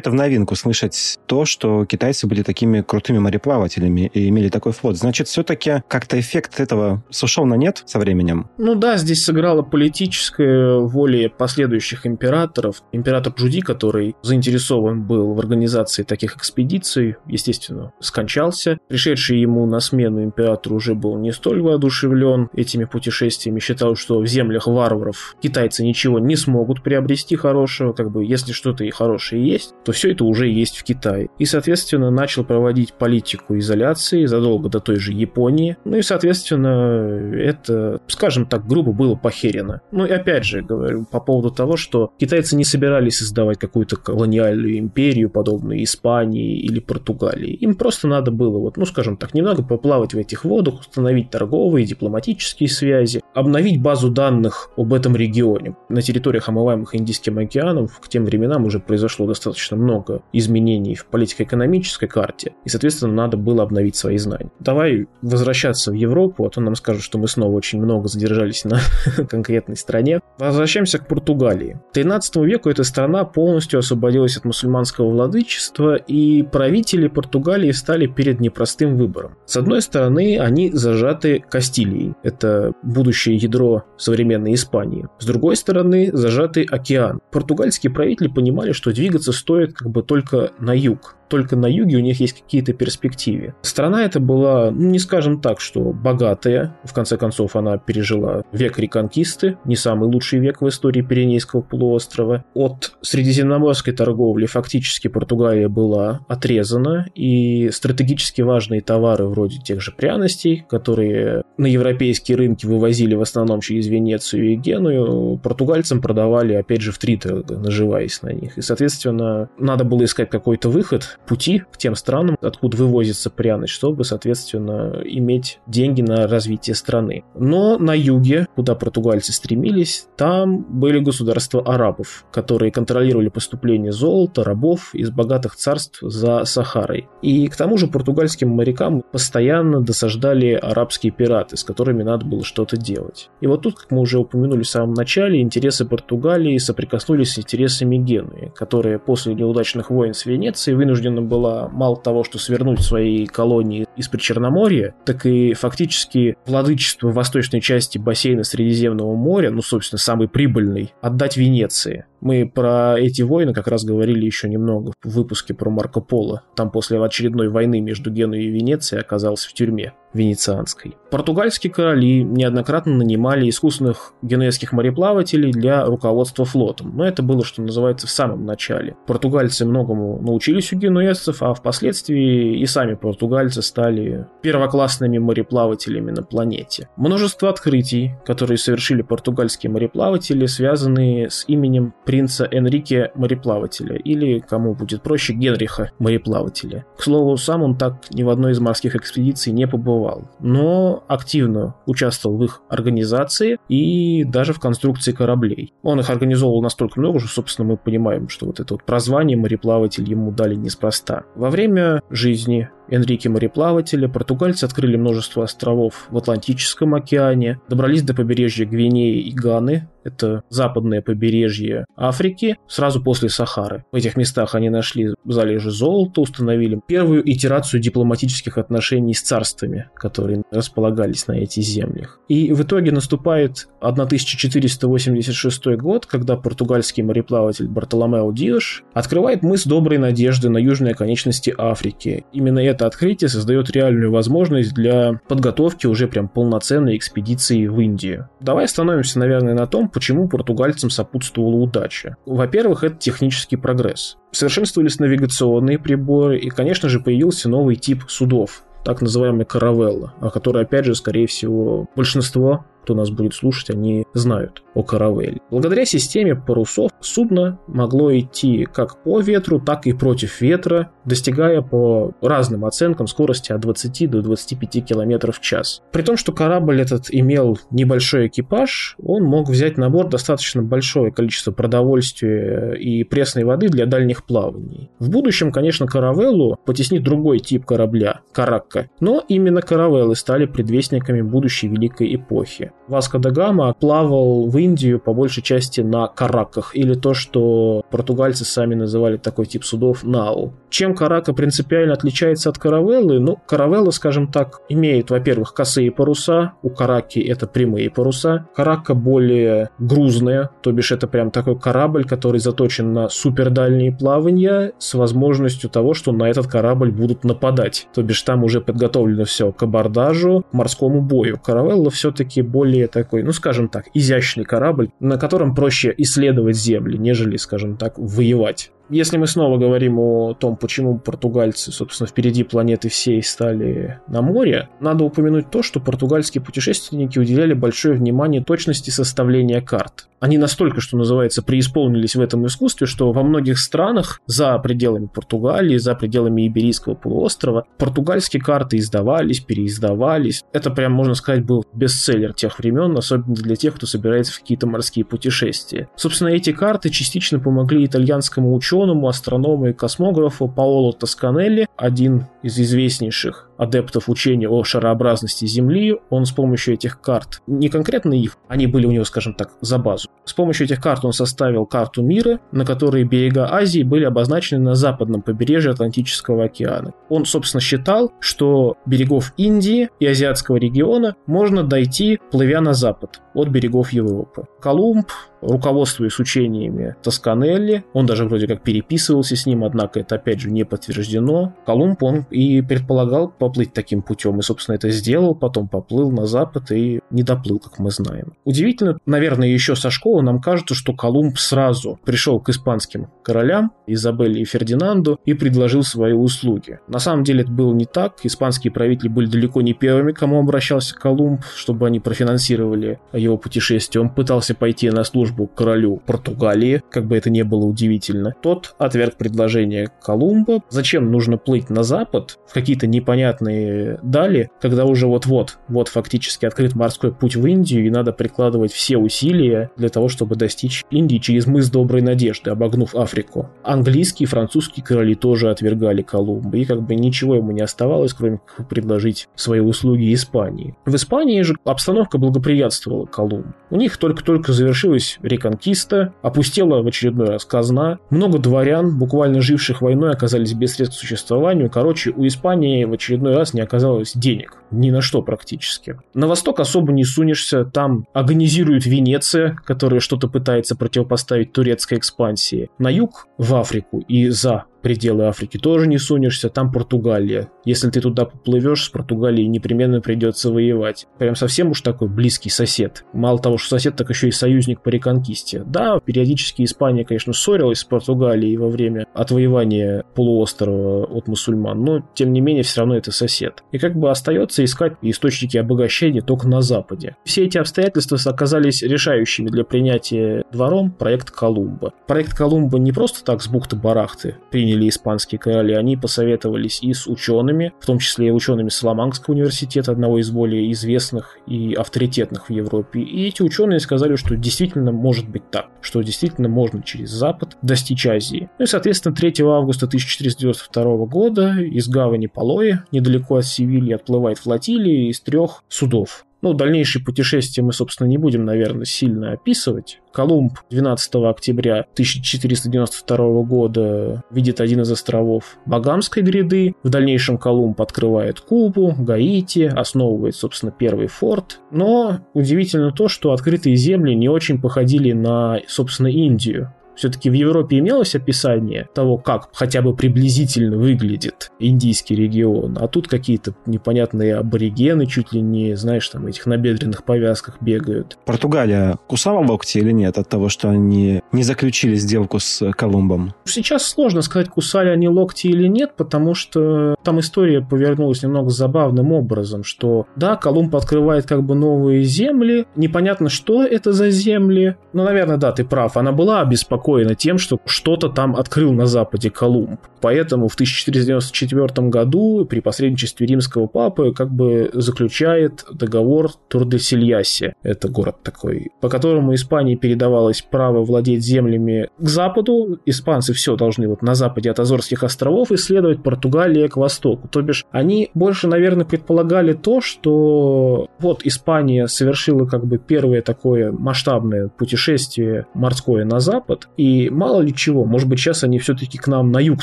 это 0.00 0.10
в 0.10 0.14
новинку 0.14 0.54
слышать 0.56 1.18
то, 1.26 1.44
что 1.44 1.84
китайцы 1.84 2.26
были 2.26 2.42
такими 2.42 2.80
крутыми 2.80 3.18
мореплавателями 3.18 4.10
и 4.12 4.28
имели 4.28 4.48
такой 4.48 4.72
флот. 4.72 4.96
Значит, 4.96 5.28
все-таки 5.28 5.82
как-то 5.88 6.18
эффект 6.18 6.60
этого 6.60 7.04
сошел 7.10 7.44
на 7.44 7.54
нет 7.54 7.82
со 7.86 7.98
временем? 7.98 8.48
Ну 8.58 8.74
да, 8.74 8.96
здесь 8.96 9.24
сыграла 9.24 9.62
политическая 9.62 10.78
воля 10.78 11.28
последующих 11.28 12.06
императоров. 12.06 12.82
Император 12.92 13.34
Джуди, 13.34 13.60
который 13.60 14.16
заинтересован 14.22 15.02
был 15.02 15.34
в 15.34 15.38
организации 15.38 16.02
таких 16.02 16.36
экспедиций, 16.36 17.16
естественно, 17.26 17.59
естественно, 17.60 17.92
скончался. 18.00 18.78
Пришедший 18.88 19.40
ему 19.40 19.66
на 19.66 19.80
смену 19.80 20.22
император 20.22 20.72
уже 20.72 20.94
был 20.94 21.18
не 21.18 21.32
столь 21.32 21.62
воодушевлен 21.62 22.48
этими 22.54 22.84
путешествиями, 22.84 23.60
считал, 23.60 23.94
что 23.94 24.18
в 24.18 24.26
землях 24.26 24.66
варваров 24.66 25.36
китайцы 25.40 25.84
ничего 25.84 26.18
не 26.18 26.36
смогут 26.36 26.82
приобрести 26.82 27.36
хорошего, 27.36 27.92
как 27.92 28.10
бы 28.10 28.24
если 28.24 28.52
что-то 28.52 28.84
и 28.84 28.90
хорошее 28.90 29.46
есть, 29.46 29.74
то 29.84 29.92
все 29.92 30.12
это 30.12 30.24
уже 30.24 30.48
есть 30.48 30.78
в 30.78 30.84
Китае. 30.84 31.28
И, 31.38 31.44
соответственно, 31.44 32.10
начал 32.10 32.44
проводить 32.44 32.94
политику 32.94 33.58
изоляции 33.58 34.26
задолго 34.26 34.68
до 34.68 34.80
той 34.80 34.96
же 34.96 35.12
Японии. 35.12 35.76
Ну 35.84 35.96
и, 35.96 36.02
соответственно, 36.02 37.34
это, 37.34 38.00
скажем 38.06 38.46
так, 38.46 38.66
грубо 38.66 38.92
было 38.92 39.14
похерено. 39.14 39.82
Ну 39.92 40.06
и 40.06 40.10
опять 40.10 40.44
же, 40.44 40.62
говорю 40.62 41.04
по 41.10 41.20
поводу 41.20 41.50
того, 41.50 41.76
что 41.76 42.12
китайцы 42.18 42.56
не 42.56 42.64
собирались 42.64 43.18
создавать 43.18 43.58
какую-то 43.58 43.96
колониальную 43.96 44.78
империю, 44.78 45.30
подобную 45.30 45.82
Испании 45.82 46.60
или 46.60 46.80
Португалии. 46.80 47.49
Им 47.52 47.74
просто 47.74 48.08
надо 48.08 48.30
было, 48.30 48.58
вот, 48.58 48.76
ну, 48.76 48.84
скажем 48.84 49.16
так, 49.16 49.34
немного 49.34 49.62
поплавать 49.62 50.14
в 50.14 50.18
этих 50.18 50.44
водах, 50.44 50.80
установить 50.80 51.30
торговые, 51.30 51.86
дипломатические 51.86 52.68
связи, 52.68 53.22
обновить 53.34 53.80
базу 53.80 54.10
данных 54.10 54.70
об 54.76 54.92
этом 54.92 55.16
регионе. 55.16 55.76
На 55.88 56.02
территориях, 56.02 56.48
омываемых 56.48 56.94
Индийским 56.94 57.38
океаном, 57.38 57.88
к 57.88 58.08
тем 58.08 58.24
временам 58.24 58.64
уже 58.64 58.80
произошло 58.80 59.26
достаточно 59.26 59.76
много 59.76 60.22
изменений 60.32 60.94
в 60.94 61.06
политико-экономической 61.06 62.06
карте, 62.06 62.54
и, 62.64 62.68
соответственно, 62.68 63.12
надо 63.12 63.36
было 63.36 63.62
обновить 63.62 63.96
свои 63.96 64.18
знания. 64.18 64.50
Давай 64.58 65.06
возвращаться 65.22 65.90
в 65.90 65.94
Европу, 65.94 66.46
а 66.46 66.50
то 66.50 66.60
нам 66.60 66.74
скажут, 66.74 67.02
что 67.02 67.18
мы 67.18 67.28
снова 67.28 67.52
очень 67.52 67.80
много 67.80 68.08
задержались 68.08 68.64
на 68.64 68.80
конкретной 69.28 69.76
стране. 69.76 70.20
Возвращаемся 70.38 70.98
к 70.98 71.06
Португалии. 71.06 71.80
К 71.90 71.94
13 71.94 72.36
веку 72.36 72.70
эта 72.70 72.84
страна 72.84 73.24
полностью 73.24 73.78
освободилась 73.78 74.36
от 74.36 74.44
мусульманского 74.44 75.10
владычества, 75.10 75.96
и 75.96 76.42
правители 76.42 77.08
Португалии 77.08 77.39
Португалии 77.40 77.70
стали 77.72 78.06
перед 78.06 78.38
непростым 78.38 78.96
выбором. 78.96 79.38
С 79.46 79.56
одной 79.56 79.80
стороны, 79.80 80.38
они 80.38 80.70
зажаты 80.72 81.42
Кастилией, 81.48 82.14
это 82.22 82.74
будущее 82.82 83.36
ядро 83.36 83.84
современной 83.96 84.52
Испании. 84.52 85.08
С 85.18 85.24
другой 85.24 85.56
стороны, 85.56 86.10
зажатый 86.12 86.64
океан. 86.64 87.20
Португальские 87.32 87.92
правители 87.92 88.28
понимали, 88.28 88.72
что 88.72 88.92
двигаться 88.92 89.32
стоит 89.32 89.72
как 89.72 89.88
бы 89.88 90.02
только 90.02 90.50
на 90.58 90.76
юг, 90.76 91.16
только 91.30 91.56
на 91.56 91.66
юге 91.66 91.96
у 91.96 92.00
них 92.00 92.20
есть 92.20 92.42
какие-то 92.42 92.72
перспективы. 92.72 93.54
Страна 93.62 94.04
эта 94.04 94.20
была, 94.20 94.70
ну, 94.70 94.90
не 94.90 94.98
скажем 94.98 95.40
так, 95.40 95.60
что 95.60 95.92
богатая. 95.92 96.76
В 96.84 96.92
конце 96.92 97.16
концов, 97.16 97.56
она 97.56 97.78
пережила 97.78 98.42
век 98.52 98.78
реконкисты, 98.78 99.56
не 99.64 99.76
самый 99.76 100.08
лучший 100.08 100.40
век 100.40 100.60
в 100.60 100.68
истории 100.68 101.02
Пиренейского 101.02 101.60
полуострова. 101.60 102.44
От 102.54 102.92
средиземноморской 103.00 103.94
торговли 103.94 104.46
фактически 104.46 105.08
Португалия 105.08 105.68
была 105.68 106.20
отрезана, 106.28 107.06
и 107.14 107.70
стратегически 107.70 108.42
важные 108.42 108.80
товары 108.80 109.26
вроде 109.26 109.58
тех 109.58 109.80
же 109.80 109.92
пряностей, 109.92 110.64
которые 110.68 111.42
на 111.56 111.66
европейские 111.66 112.38
рынки 112.38 112.66
вывозили 112.66 113.14
в 113.14 113.22
основном 113.22 113.60
через 113.60 113.86
Венецию 113.86 114.52
и 114.52 114.56
Геную, 114.56 115.38
португальцам 115.38 116.00
продавали, 116.00 116.54
опять 116.54 116.80
же, 116.80 116.90
в 116.90 116.98
три 116.98 117.20
наживаясь 117.48 118.22
на 118.22 118.32
них. 118.32 118.56
И, 118.56 118.62
соответственно, 118.62 119.48
надо 119.58 119.84
было 119.84 120.04
искать 120.04 120.30
какой-то 120.30 120.70
выход, 120.70 121.18
пути 121.26 121.62
к 121.70 121.76
тем 121.76 121.94
странам, 121.94 122.36
откуда 122.40 122.76
вывозится 122.76 123.30
пряность, 123.30 123.72
чтобы, 123.72 124.04
соответственно, 124.04 125.00
иметь 125.04 125.60
деньги 125.66 126.02
на 126.02 126.26
развитие 126.26 126.74
страны. 126.74 127.24
Но 127.34 127.78
на 127.78 127.94
юге, 127.94 128.46
куда 128.54 128.74
португальцы 128.74 129.32
стремились, 129.32 130.06
там 130.16 130.64
были 130.68 130.98
государства 130.98 131.62
арабов, 131.62 132.24
которые 132.32 132.72
контролировали 132.72 133.28
поступление 133.28 133.92
золота, 133.92 134.44
рабов 134.44 134.94
из 134.94 135.10
богатых 135.10 135.56
царств 135.56 135.98
за 136.02 136.44
Сахарой. 136.44 137.08
И 137.22 137.46
к 137.48 137.56
тому 137.56 137.76
же 137.78 137.86
португальским 137.86 138.48
морякам 138.48 139.02
постоянно 139.12 139.80
досаждали 139.80 140.52
арабские 140.52 141.12
пираты, 141.12 141.56
с 141.56 141.64
которыми 141.64 142.02
надо 142.02 142.24
было 142.26 142.44
что-то 142.44 142.76
делать. 142.76 143.30
И 143.40 143.46
вот 143.46 143.62
тут, 143.62 143.78
как 143.78 143.90
мы 143.90 144.00
уже 144.00 144.18
упомянули 144.18 144.62
в 144.62 144.68
самом 144.68 144.94
начале, 144.94 145.40
интересы 145.40 145.84
Португалии 145.84 146.56
соприкоснулись 146.58 147.32
с 147.32 147.38
интересами 147.38 147.96
Генуи, 147.96 148.52
которая 148.54 148.98
после 148.98 149.34
неудачных 149.34 149.90
войн 149.90 150.14
с 150.14 150.26
Венецией 150.26 150.76
вынуждена 150.76 151.09
вынуждена 151.10 151.22
была 151.22 151.68
мало 151.68 151.96
того, 151.96 152.24
что 152.24 152.38
свернуть 152.38 152.80
свои 152.80 153.26
колонии 153.26 153.86
из 153.96 154.08
Причерноморья, 154.08 154.94
так 155.04 155.26
и 155.26 155.54
фактически 155.54 156.36
владычество 156.46 157.10
восточной 157.10 157.60
части 157.60 157.98
бассейна 157.98 158.42
Средиземного 158.42 159.14
моря, 159.14 159.50
ну, 159.50 159.62
собственно, 159.62 159.98
самый 159.98 160.28
прибыльный, 160.28 160.92
отдать 161.00 161.36
Венеции. 161.36 162.06
Мы 162.20 162.50
про 162.52 162.98
эти 162.98 163.22
войны 163.22 163.54
как 163.54 163.68
раз 163.68 163.84
говорили 163.84 164.24
еще 164.26 164.48
немного 164.48 164.92
в 165.02 165.10
выпуске 165.10 165.54
про 165.54 165.70
Марко 165.70 166.00
Поло. 166.00 166.42
Там 166.54 166.70
после 166.70 167.02
очередной 167.02 167.48
войны 167.48 167.80
между 167.80 168.10
Генуей 168.10 168.46
и 168.46 168.50
Венецией 168.50 169.00
оказался 169.00 169.48
в 169.48 169.52
тюрьме 169.54 169.94
венецианской. 170.12 170.96
Португальские 171.10 171.72
короли 171.72 172.22
неоднократно 172.22 172.94
нанимали 172.94 173.48
искусственных 173.48 174.14
генуэзских 174.22 174.72
мореплавателей 174.72 175.50
для 175.50 175.84
руководства 175.84 176.44
флотом, 176.44 176.96
но 176.96 177.04
это 177.04 177.22
было, 177.22 177.44
что 177.44 177.62
называется, 177.62 178.06
в 178.06 178.10
самом 178.10 178.44
начале. 178.44 178.96
Португальцы 179.06 179.64
многому 179.64 180.20
научились 180.20 180.72
у 180.72 180.76
генуэзцев, 180.76 181.42
а 181.42 181.54
впоследствии 181.54 182.58
и 182.58 182.66
сами 182.66 182.94
португальцы 182.94 183.62
стали 183.62 184.26
первоклассными 184.42 185.18
мореплавателями 185.18 186.10
на 186.10 186.22
планете. 186.22 186.88
Множество 186.96 187.48
открытий, 187.48 188.12
которые 188.24 188.58
совершили 188.58 189.02
португальские 189.02 189.70
мореплаватели, 189.70 190.46
связаны 190.46 191.28
с 191.30 191.44
именем 191.48 191.94
принца 192.04 192.48
Энрике 192.50 193.10
мореплавателя, 193.14 193.96
или, 193.96 194.38
кому 194.38 194.74
будет 194.74 195.02
проще, 195.02 195.32
Генриха 195.32 195.90
мореплавателя. 195.98 196.84
К 196.96 197.02
слову, 197.02 197.36
сам 197.36 197.62
он 197.62 197.76
так 197.76 197.94
ни 198.10 198.22
в 198.22 198.30
одной 198.30 198.52
из 198.52 198.60
морских 198.60 198.94
экспедиций 198.94 199.52
не 199.52 199.66
побывал, 199.66 199.99
но 200.40 201.04
активно 201.08 201.74
участвовал 201.86 202.38
в 202.38 202.44
их 202.44 202.62
организации 202.68 203.58
и 203.68 204.24
даже 204.24 204.52
в 204.52 204.60
конструкции 204.60 205.12
кораблей. 205.12 205.72
Он 205.82 206.00
их 206.00 206.10
организовал 206.10 206.62
настолько 206.62 207.00
много, 207.00 207.18
что, 207.18 207.28
собственно, 207.28 207.68
мы 207.68 207.76
понимаем, 207.76 208.28
что 208.28 208.46
вот 208.46 208.60
это 208.60 208.74
вот 208.74 208.84
прозвание 208.84 209.36
мореплаватель 209.36 210.08
ему 210.08 210.30
дали 210.30 210.54
неспроста. 210.54 211.24
Во 211.34 211.50
время 211.50 212.02
жизни 212.10 212.68
Энрике 212.90 213.28
мореплавателя, 213.28 214.08
португальцы 214.08 214.64
открыли 214.64 214.96
множество 214.96 215.44
островов 215.44 216.08
в 216.10 216.18
Атлантическом 216.18 216.94
океане, 216.94 217.60
добрались 217.68 218.02
до 218.02 218.14
побережья 218.14 218.66
Гвинеи 218.66 219.20
и 219.20 219.32
Ганы, 219.32 219.88
это 220.04 220.42
западное 220.48 221.02
побережье 221.02 221.84
Африки, 221.96 222.56
сразу 222.66 223.02
после 223.02 223.28
Сахары. 223.28 223.84
В 223.92 223.96
этих 223.96 224.16
местах 224.16 224.54
они 224.54 224.70
нашли 224.70 225.14
залежи 225.24 225.70
золота, 225.70 226.22
установили 226.22 226.80
первую 226.86 227.28
итерацию 227.30 227.80
дипломатических 227.80 228.58
отношений 228.58 229.14
с 229.14 229.20
царствами, 229.22 229.90
которые 229.94 230.42
располагались 230.50 231.26
на 231.26 231.32
этих 231.32 231.62
землях. 231.62 232.18
И 232.28 232.52
в 232.52 232.62
итоге 232.62 232.92
наступает 232.92 233.68
1486 233.80 235.66
год, 235.76 236.06
когда 236.06 236.36
португальский 236.36 237.02
мореплаватель 237.02 237.68
Бартоломео 237.68 238.32
Диош 238.32 238.84
открывает 238.94 239.42
мыс 239.42 239.66
Доброй 239.66 239.98
Надежды 239.98 240.48
на 240.48 240.58
южной 240.58 240.92
оконечности 240.92 241.54
Африки. 241.56 242.24
Именно 242.32 242.60
это 242.60 242.79
это 242.80 242.86
открытие 242.86 243.28
создает 243.28 243.70
реальную 243.70 244.10
возможность 244.10 244.72
для 244.72 245.20
подготовки 245.28 245.86
уже 245.86 246.08
прям 246.08 246.28
полноценной 246.28 246.96
экспедиции 246.96 247.66
в 247.66 247.78
Индию. 247.78 248.30
Давай 248.40 248.64
остановимся, 248.64 249.18
наверное, 249.18 249.52
на 249.52 249.66
том, 249.66 249.90
почему 249.90 250.28
португальцам 250.28 250.88
сопутствовала 250.88 251.56
удача. 251.56 252.16
Во-первых, 252.24 252.82
это 252.82 252.96
технический 252.96 253.56
прогресс. 253.56 254.16
Совершенствовались 254.32 254.98
навигационные 254.98 255.78
приборы, 255.78 256.38
и, 256.38 256.48
конечно 256.48 256.88
же, 256.88 257.00
появился 257.00 257.50
новый 257.50 257.76
тип 257.76 258.04
судов, 258.08 258.64
так 258.82 259.02
называемая 259.02 259.44
каравелла, 259.44 260.14
о 260.18 260.30
которой, 260.30 260.64
опять 260.64 260.86
же, 260.86 260.94
скорее 260.94 261.26
всего, 261.26 261.86
большинство 261.94 262.64
кто 262.82 262.94
нас 262.94 263.10
будет 263.10 263.34
слушать, 263.34 263.70
они 263.70 264.04
знают 264.14 264.62
о 264.74 264.82
каравелле. 264.82 265.40
Благодаря 265.50 265.84
системе 265.84 266.34
парусов 266.34 266.90
судно 267.00 267.58
могло 267.66 268.16
идти 268.16 268.66
как 268.72 269.02
по 269.02 269.20
ветру, 269.20 269.60
так 269.60 269.86
и 269.86 269.92
против 269.92 270.40
ветра, 270.40 270.90
достигая 271.04 271.60
по 271.62 272.12
разным 272.20 272.64
оценкам 272.64 273.06
скорости 273.06 273.52
от 273.52 273.60
20 273.60 274.10
до 274.10 274.22
25 274.22 274.84
км 274.86 275.32
в 275.32 275.40
час. 275.40 275.82
При 275.92 276.02
том, 276.02 276.16
что 276.16 276.32
корабль 276.32 276.80
этот 276.80 277.06
имел 277.10 277.58
небольшой 277.70 278.28
экипаж, 278.28 278.96
он 279.02 279.24
мог 279.24 279.48
взять 279.48 279.76
на 279.76 279.90
борт 279.90 280.10
достаточно 280.10 280.62
большое 280.62 281.12
количество 281.12 281.52
продовольствия 281.52 282.74
и 282.74 283.04
пресной 283.04 283.44
воды 283.44 283.68
для 283.68 283.86
дальних 283.86 284.24
плаваний. 284.24 284.90
В 284.98 285.10
будущем, 285.10 285.52
конечно, 285.52 285.86
каравеллу 285.86 286.58
потеснит 286.64 287.02
другой 287.02 287.40
тип 287.40 287.64
корабля– 287.64 288.20
каракка, 288.32 288.88
но 289.00 289.24
именно 289.28 289.62
каравеллы 289.62 290.14
стали 290.14 290.46
предвестниками 290.46 291.22
будущей 291.22 291.68
великой 291.68 292.14
эпохи. 292.14 292.69
Васко 292.88 293.18
да 293.18 293.30
Гама 293.30 293.74
плавал 293.78 294.46
в 294.46 294.58
Индию 294.58 294.98
по 294.98 295.14
большей 295.14 295.42
части 295.42 295.80
на 295.80 296.08
каракках, 296.08 296.74
или 296.74 296.94
то, 296.94 297.14
что 297.14 297.82
португальцы 297.90 298.44
сами 298.44 298.74
называли 298.74 299.16
такой 299.16 299.46
тип 299.46 299.64
судов– 299.64 300.02
нау. 300.02 300.52
Чем 300.70 300.94
карака 300.94 301.32
принципиально 301.32 301.94
отличается 301.94 302.48
от 302.48 302.58
каравеллы? 302.58 303.18
Ну, 303.20 303.38
каравелла, 303.46 303.90
скажем 303.90 304.28
так, 304.28 304.60
имеет, 304.68 305.10
во-первых, 305.10 305.52
косые 305.52 305.90
паруса, 305.90 306.52
у 306.62 306.70
караки 306.70 307.18
это 307.18 307.46
прямые 307.46 307.90
паруса. 307.90 308.46
Карака 308.54 308.94
более 308.94 309.70
грузная, 309.78 310.50
то 310.62 310.72
бишь 310.72 310.92
это 310.92 311.08
прям 311.08 311.30
такой 311.30 311.58
корабль, 311.58 312.04
который 312.04 312.40
заточен 312.40 312.92
на 312.92 313.08
супердальние 313.08 313.92
плавания 313.92 314.72
с 314.78 314.94
возможностью 314.94 315.70
того, 315.70 315.94
что 315.94 316.12
на 316.12 316.28
этот 316.28 316.46
корабль 316.46 316.90
будут 316.90 317.24
нападать. 317.24 317.88
То 317.94 318.02
бишь 318.02 318.22
там 318.22 318.44
уже 318.44 318.60
подготовлено 318.60 319.24
все 319.24 319.52
к 319.52 319.62
абордажу, 319.62 320.44
к 320.50 320.52
морскому 320.52 321.02
бою. 321.02 321.38
Каравелла 321.38 321.90
все-таки 321.90 322.42
более 322.42 322.59
такой, 322.86 323.22
ну 323.22 323.32
скажем 323.32 323.68
так, 323.68 323.86
изящный 323.94 324.44
корабль, 324.44 324.90
на 325.00 325.18
котором 325.18 325.54
проще 325.54 325.94
исследовать 325.96 326.56
земли, 326.56 326.96
нежели, 326.98 327.36
скажем 327.36 327.76
так, 327.76 327.98
воевать. 327.98 328.70
Если 328.90 329.18
мы 329.18 329.28
снова 329.28 329.56
говорим 329.56 330.00
о 330.00 330.34
том, 330.34 330.56
почему 330.56 330.98
португальцы, 330.98 331.70
собственно, 331.70 332.08
впереди 332.08 332.42
планеты 332.42 332.88
всей 332.88 333.22
стали 333.22 334.00
на 334.08 334.20
море, 334.20 334.68
надо 334.80 335.04
упомянуть 335.04 335.48
то, 335.50 335.62
что 335.62 335.78
португальские 335.78 336.42
путешественники 336.42 337.18
уделяли 337.18 337.52
большое 337.52 337.94
внимание 337.94 338.42
точности 338.42 338.90
составления 338.90 339.60
карт. 339.60 340.08
Они 340.20 340.36
настолько, 340.36 340.80
что 340.80 340.96
называется, 340.96 341.42
преисполнились 341.42 342.14
в 342.14 342.20
этом 342.20 342.46
искусстве, 342.46 342.86
что 342.86 343.10
во 343.12 343.22
многих 343.22 343.58
странах 343.58 344.20
за 344.26 344.58
пределами 344.58 345.06
Португалии, 345.06 345.78
за 345.78 345.94
пределами 345.94 346.46
Иберийского 346.46 346.94
полуострова, 346.94 347.64
португальские 347.78 348.42
карты 348.42 348.76
издавались, 348.76 349.40
переиздавались. 349.40 350.44
Это 350.52 350.70
прям, 350.70 350.92
можно 350.92 351.14
сказать, 351.14 351.44
был 351.44 351.64
бестселлер 351.72 352.34
тех 352.34 352.58
времен, 352.58 352.96
особенно 352.96 353.34
для 353.34 353.56
тех, 353.56 353.74
кто 353.74 353.86
собирается 353.86 354.34
в 354.34 354.40
какие-то 354.40 354.66
морские 354.66 355.04
путешествия. 355.04 355.88
Собственно, 355.96 356.28
эти 356.28 356.52
карты 356.52 356.90
частично 356.90 357.38
помогли 357.40 357.86
итальянскому 357.86 358.54
ученому, 358.54 359.08
астроному 359.08 359.68
и 359.68 359.72
космографу 359.72 360.48
Паоло 360.48 360.92
Тосканелли, 360.92 361.66
один 361.76 362.26
из 362.42 362.58
известнейших 362.58 363.49
адептов 363.60 364.08
учения 364.08 364.48
о 364.48 364.64
шарообразности 364.64 365.44
Земли, 365.44 365.96
он 366.08 366.24
с 366.24 366.32
помощью 366.32 366.74
этих 366.74 367.00
карт, 367.00 367.42
не 367.46 367.68
конкретно 367.68 368.14
их, 368.14 368.38
они 368.48 368.66
были 368.66 368.86
у 368.86 368.90
него, 368.90 369.04
скажем 369.04 369.34
так, 369.34 369.50
за 369.60 369.78
базу. 369.78 370.08
С 370.24 370.32
помощью 370.32 370.64
этих 370.64 370.80
карт 370.80 371.04
он 371.04 371.12
составил 371.12 371.66
карту 371.66 372.02
мира, 372.02 372.40
на 372.52 372.64
которой 372.64 373.04
берега 373.04 373.52
Азии 373.52 373.82
были 373.82 374.04
обозначены 374.04 374.62
на 374.62 374.74
западном 374.74 375.20
побережье 375.20 375.72
Атлантического 375.72 376.44
океана. 376.44 376.94
Он, 377.10 377.26
собственно, 377.26 377.60
считал, 377.60 378.12
что 378.18 378.76
берегов 378.86 379.34
Индии 379.36 379.90
и 380.00 380.06
азиатского 380.06 380.56
региона 380.56 381.16
можно 381.26 381.62
дойти, 381.62 382.18
плывя 382.30 382.62
на 382.62 382.72
запад 382.72 383.20
от 383.34 383.48
берегов 383.48 383.92
Европы. 383.92 384.46
Колумб, 384.60 385.08
руководствуясь 385.40 386.18
учениями 386.18 386.96
Тосканелли, 387.02 387.84
он 387.92 388.06
даже 388.06 388.24
вроде 388.24 388.46
как 388.46 388.62
переписывался 388.62 389.36
с 389.36 389.46
ним, 389.46 389.64
однако 389.64 390.00
это 390.00 390.16
опять 390.16 390.40
же 390.40 390.50
не 390.50 390.64
подтверждено. 390.64 391.54
Колумб 391.64 392.02
он 392.02 392.26
и 392.30 392.60
предполагал 392.62 393.28
поплыть 393.28 393.72
таким 393.72 394.02
путем, 394.02 394.38
и, 394.38 394.42
собственно, 394.42 394.76
это 394.76 394.90
сделал, 394.90 395.34
потом 395.34 395.68
поплыл 395.68 396.10
на 396.10 396.26
запад 396.26 396.70
и 396.72 397.00
не 397.10 397.22
доплыл, 397.22 397.58
как 397.58 397.78
мы 397.78 397.90
знаем. 397.90 398.34
Удивительно, 398.44 398.98
наверное, 399.06 399.48
еще 399.48 399.76
со 399.76 399.90
школы 399.90 400.22
нам 400.22 400.40
кажется, 400.40 400.74
что 400.74 400.92
Колумб 400.92 401.38
сразу 401.38 401.98
пришел 402.04 402.40
к 402.40 402.48
испанским 402.50 403.08
королям, 403.22 403.72
Изабелле 403.86 404.42
и 404.42 404.44
Фердинанду, 404.44 405.18
и 405.24 405.34
предложил 405.34 405.82
свои 405.82 406.12
услуги. 406.12 406.78
На 406.88 406.98
самом 406.98 407.24
деле 407.24 407.42
это 407.42 407.50
было 407.50 407.72
не 407.72 407.86
так. 407.86 408.16
Испанские 408.24 408.72
правители 408.72 409.08
были 409.08 409.26
далеко 409.26 409.62
не 409.62 409.72
первыми, 409.72 410.12
кому 410.12 410.38
обращался 410.38 410.94
Колумб, 410.94 411.42
чтобы 411.56 411.86
они 411.86 412.00
профинансировали 412.00 412.98
его 413.20 413.36
путешествие. 413.36 414.02
Он 414.02 414.10
пытался 414.10 414.54
пойти 414.54 414.90
на 414.90 415.04
службу 415.04 415.46
королю 415.46 416.02
Португалии, 416.06 416.82
как 416.90 417.06
бы 417.06 417.16
это 417.16 417.30
ни 417.30 417.42
было 417.42 417.64
удивительно. 417.64 418.34
Тот 418.42 418.74
отверг 418.78 419.16
предложение 419.16 419.90
Колумба. 420.02 420.62
Зачем 420.68 421.10
нужно 421.10 421.36
плыть 421.36 421.70
на 421.70 421.82
запад 421.82 422.38
в 422.46 422.54
какие-то 422.54 422.86
непонятные 422.86 423.98
дали, 424.02 424.50
когда 424.60 424.84
уже 424.84 425.06
вот-вот, 425.06 425.58
вот 425.68 425.88
фактически 425.88 426.46
открыт 426.46 426.74
морской 426.74 427.12
путь 427.12 427.36
в 427.36 427.46
Индию, 427.46 427.86
и 427.86 427.90
надо 427.90 428.12
прикладывать 428.12 428.72
все 428.72 428.96
усилия 428.98 429.70
для 429.76 429.88
того, 429.88 430.08
чтобы 430.08 430.36
достичь 430.36 430.84
Индии 430.90 431.18
через 431.18 431.46
мыс 431.46 431.70
Доброй 431.70 432.02
Надежды, 432.02 432.50
обогнув 432.50 432.94
Африку. 432.94 433.50
Английские 433.62 434.24
и 434.24 434.28
французские 434.28 434.84
короли 434.84 435.14
тоже 435.14 435.50
отвергали 435.50 436.02
Колумба, 436.02 436.56
и 436.58 436.64
как 436.64 436.82
бы 436.82 436.94
ничего 436.94 437.36
ему 437.36 437.52
не 437.52 437.60
оставалось, 437.60 438.12
кроме 438.12 438.40
как 438.56 438.68
предложить 438.68 439.28
свои 439.34 439.60
услуги 439.60 440.12
Испании. 440.12 440.76
В 440.84 440.94
Испании 440.94 441.42
же 441.42 441.56
обстановка 441.64 442.18
благоприятствовала 442.18 443.06
Колумб. 443.10 443.46
У 443.70 443.76
них 443.76 443.96
только-только 443.96 444.52
завершилась 444.52 445.18
реконкиста, 445.22 446.12
опустела 446.22 446.82
в 446.82 446.86
очередной 446.86 447.28
раз 447.28 447.44
казна, 447.44 447.98
много 448.10 448.38
дворян, 448.38 448.98
буквально 448.98 449.40
живших 449.40 449.82
войной, 449.82 450.12
оказались 450.12 450.54
без 450.54 450.74
средств 450.74 450.98
к 450.98 451.00
существованию. 451.00 451.70
Короче, 451.70 452.10
у 452.10 452.26
Испании 452.26 452.84
в 452.84 452.92
очередной 452.92 453.36
раз 453.36 453.54
не 453.54 453.60
оказалось 453.60 454.12
денег. 454.14 454.56
Ни 454.70 454.90
на 454.90 455.00
что 455.00 455.22
практически. 455.22 455.98
На 456.14 456.26
восток 456.26 456.60
особо 456.60 456.92
не 456.92 457.04
сунешься, 457.04 457.64
там 457.64 458.06
агонизирует 458.12 458.86
Венеция, 458.86 459.56
которая 459.64 460.00
что-то 460.00 460.28
пытается 460.28 460.76
противопоставить 460.76 461.52
турецкой 461.52 461.98
экспансии. 461.98 462.70
На 462.78 462.88
юг, 462.88 463.26
в 463.38 463.54
Африку 463.54 464.00
и 464.08 464.28
за 464.28 464.64
пределы 464.80 465.26
Африки 465.26 465.58
тоже 465.58 465.86
не 465.86 465.98
сунешься, 465.98 466.48
там 466.48 466.72
Португалия. 466.72 467.50
Если 467.64 467.90
ты 467.90 468.00
туда 468.00 468.24
поплывешь, 468.24 468.84
с 468.84 468.88
Португалией 468.88 469.46
непременно 469.48 470.00
придется 470.00 470.50
воевать. 470.50 471.06
Прям 471.18 471.34
совсем 471.34 471.70
уж 471.70 471.82
такой 471.82 472.08
близкий 472.08 472.50
сосед. 472.50 473.04
Мало 473.12 473.38
того, 473.38 473.58
что 473.58 473.70
сосед, 473.70 473.96
так 473.96 474.10
еще 474.10 474.28
и 474.28 474.32
союзник 474.32 474.80
по 474.82 474.88
реконкисте. 474.88 475.62
Да, 475.66 476.00
периодически 476.00 476.64
Испания, 476.64 477.04
конечно, 477.04 477.32
ссорилась 477.32 477.80
с 477.80 477.84
Португалией 477.84 478.56
во 478.56 478.68
время 478.68 479.06
отвоевания 479.14 480.04
полуострова 480.14 481.04
от 481.04 481.28
мусульман, 481.28 481.84
но 481.84 482.04
тем 482.14 482.32
не 482.32 482.40
менее 482.40 482.62
все 482.62 482.80
равно 482.80 482.96
это 482.96 483.12
сосед. 483.12 483.62
И 483.72 483.78
как 483.78 483.96
бы 483.96 484.10
остается 484.10 484.64
искать 484.64 484.94
источники 485.02 485.56
обогащения 485.56 486.22
только 486.22 486.48
на 486.48 486.60
Западе. 486.62 487.16
Все 487.24 487.44
эти 487.44 487.58
обстоятельства 487.58 488.18
оказались 488.26 488.82
решающими 488.82 489.48
для 489.48 489.64
принятия 489.64 490.44
двором 490.52 490.90
проект 490.90 491.30
Колумба. 491.30 491.92
Проект 492.06 492.34
Колумба 492.34 492.78
не 492.78 492.92
просто 492.92 493.24
так 493.24 493.42
с 493.42 493.48
бухты-барахты 493.48 494.36
принял 494.50 494.69
приняли 494.70 494.88
испанские 494.88 495.38
короли, 495.38 495.74
они 495.74 495.96
посоветовались 495.96 496.82
и 496.82 496.92
с 496.92 497.06
учеными, 497.06 497.72
в 497.80 497.86
том 497.86 497.98
числе 497.98 498.28
и 498.28 498.30
учеными 498.30 498.68
Соломанского 498.68 499.34
университета, 499.34 499.92
одного 499.92 500.18
из 500.18 500.30
более 500.30 500.70
известных 500.72 501.38
и 501.46 501.74
авторитетных 501.74 502.48
в 502.48 502.52
Европе. 502.52 503.00
И 503.00 503.26
эти 503.26 503.42
ученые 503.42 503.80
сказали, 503.80 504.16
что 504.16 504.36
действительно 504.36 504.92
может 504.92 505.28
быть 505.28 505.50
так, 505.50 505.68
что 505.80 506.02
действительно 506.02 506.48
можно 506.48 506.82
через 506.82 507.10
Запад 507.10 507.56
достичь 507.62 508.06
Азии. 508.06 508.48
Ну 508.58 508.64
и, 508.64 508.68
соответственно, 508.68 509.14
3 509.14 509.34
августа 509.40 509.86
1492 509.86 511.06
года 511.06 511.56
из 511.58 511.88
гавани 511.88 512.26
Палои, 512.26 512.80
недалеко 512.92 513.36
от 513.36 513.46
Севильи, 513.46 513.92
отплывает 513.92 514.38
флотилия 514.38 515.10
из 515.10 515.20
трех 515.20 515.64
судов. 515.68 516.24
Ну, 516.42 516.54
дальнейшие 516.54 517.04
путешествия 517.04 517.62
мы, 517.62 517.72
собственно, 517.72 518.08
не 518.08 518.18
будем, 518.18 518.44
наверное, 518.44 518.84
сильно 518.84 519.32
описывать. 519.32 520.00
Колумб 520.12 520.58
12 520.70 521.14
октября 521.16 521.80
1492 521.92 523.42
года 523.42 524.24
видит 524.30 524.60
один 524.60 524.80
из 524.80 524.90
островов 524.90 525.58
Багамской 525.66 526.22
гряды. 526.22 526.74
В 526.82 526.88
дальнейшем 526.88 527.38
Колумб 527.38 527.80
открывает 527.80 528.40
Кубу, 528.40 528.94
Гаити, 528.98 529.62
основывает, 529.62 530.34
собственно, 530.34 530.72
первый 530.72 531.06
форт. 531.06 531.60
Но 531.70 532.20
удивительно 532.34 532.90
то, 532.90 533.08
что 533.08 533.32
открытые 533.32 533.76
земли 533.76 534.14
не 534.14 534.28
очень 534.28 534.60
походили 534.60 535.12
на, 535.12 535.60
собственно, 535.68 536.08
Индию. 536.08 536.72
Все-таки 536.96 537.30
в 537.30 537.32
Европе 537.32 537.78
имелось 537.78 538.14
описание 538.14 538.88
того, 538.94 539.16
как 539.16 539.48
хотя 539.52 539.82
бы 539.82 539.94
приблизительно 539.94 540.76
выглядит 540.76 541.50
индийский 541.58 542.14
регион, 542.14 542.76
а 542.80 542.88
тут 542.88 543.08
какие-то 543.08 543.54
непонятные 543.66 544.36
аборигены 544.36 545.06
чуть 545.06 545.32
ли 545.32 545.40
не, 545.40 545.76
знаешь, 545.76 546.08
там 546.08 546.26
этих 546.26 546.46
набедренных 546.46 547.04
повязках 547.04 547.58
бегают. 547.60 548.18
Португалия 548.26 548.98
кусала 549.06 549.44
локти 549.44 549.78
или 549.78 549.92
нет 549.92 550.18
от 550.18 550.28
того, 550.28 550.48
что 550.48 550.68
они 550.68 551.22
не 551.32 551.42
заключили 551.42 551.94
сделку 551.94 552.38
с 552.38 552.70
Колумбом? 552.72 553.34
Сейчас 553.44 553.86
сложно 553.86 554.22
сказать, 554.22 554.48
кусали 554.48 554.88
они 554.90 555.08
локти 555.08 555.46
или 555.46 555.68
нет, 555.68 555.94
потому 555.96 556.34
что 556.34 556.96
там 557.02 557.20
история 557.20 557.60
повернулась 557.60 558.22
немного 558.22 558.50
забавным 558.50 559.12
образом, 559.12 559.64
что 559.64 560.06
да, 560.16 560.36
Колумб 560.36 560.74
открывает 560.76 561.26
как 561.26 561.42
бы 561.44 561.54
новые 561.54 562.02
земли, 562.02 562.66
непонятно, 562.76 563.28
что 563.28 563.64
это 563.64 563.92
за 563.92 564.10
земли, 564.10 564.76
ну, 564.92 565.04
наверное, 565.04 565.36
да, 565.36 565.52
ты 565.52 565.64
прав, 565.64 565.96
она 565.96 566.12
была 566.12 566.40
обеспокоена 566.40 566.79
тем, 567.14 567.38
что 567.38 567.58
что-то 567.66 568.08
там 568.08 568.36
открыл 568.36 568.72
на 568.72 568.86
западе 568.86 569.30
Колумб. 569.30 569.80
Поэтому 570.00 570.48
в 570.48 570.54
1494 570.54 571.88
году 571.88 572.46
при 572.48 572.60
посредничестве 572.60 573.26
римского 573.26 573.66
папы 573.66 574.12
как 574.12 574.30
бы 574.30 574.70
заключает 574.72 575.64
договор 575.72 576.30
Турдесильясе. 576.48 577.54
Это 577.62 577.88
город 577.88 578.16
такой, 578.22 578.70
по 578.80 578.88
которому 578.88 579.34
Испании 579.34 579.76
передавалось 579.76 580.42
право 580.42 580.84
владеть 580.84 581.24
землями 581.24 581.90
к 581.98 582.08
западу. 582.08 582.78
Испанцы 582.86 583.32
все 583.32 583.56
должны 583.56 583.88
вот 583.88 584.02
на 584.02 584.14
западе 584.14 584.50
от 584.50 584.60
Азорских 584.60 585.02
островов 585.02 585.52
исследовать 585.52 586.02
Португалия 586.02 586.68
к 586.68 586.76
востоку. 586.76 587.28
То 587.28 587.42
бишь 587.42 587.64
они 587.70 588.10
больше, 588.14 588.48
наверное, 588.48 588.84
предполагали 588.84 589.52
то, 589.52 589.80
что 589.80 590.88
вот 590.98 591.24
Испания 591.24 591.86
совершила 591.86 592.46
как 592.46 592.66
бы 592.66 592.78
первое 592.78 593.22
такое 593.22 593.72
масштабное 593.72 594.48
путешествие 594.48 595.46
морское 595.54 596.04
на 596.04 596.20
запад, 596.20 596.68
и 596.76 597.10
мало 597.10 597.40
ли 597.40 597.54
чего, 597.54 597.84
может 597.84 598.08
быть 598.08 598.18
сейчас 598.18 598.44
они 598.44 598.58
все-таки 598.58 598.98
к 598.98 599.06
нам 599.06 599.30
на 599.30 599.38
юг 599.38 599.62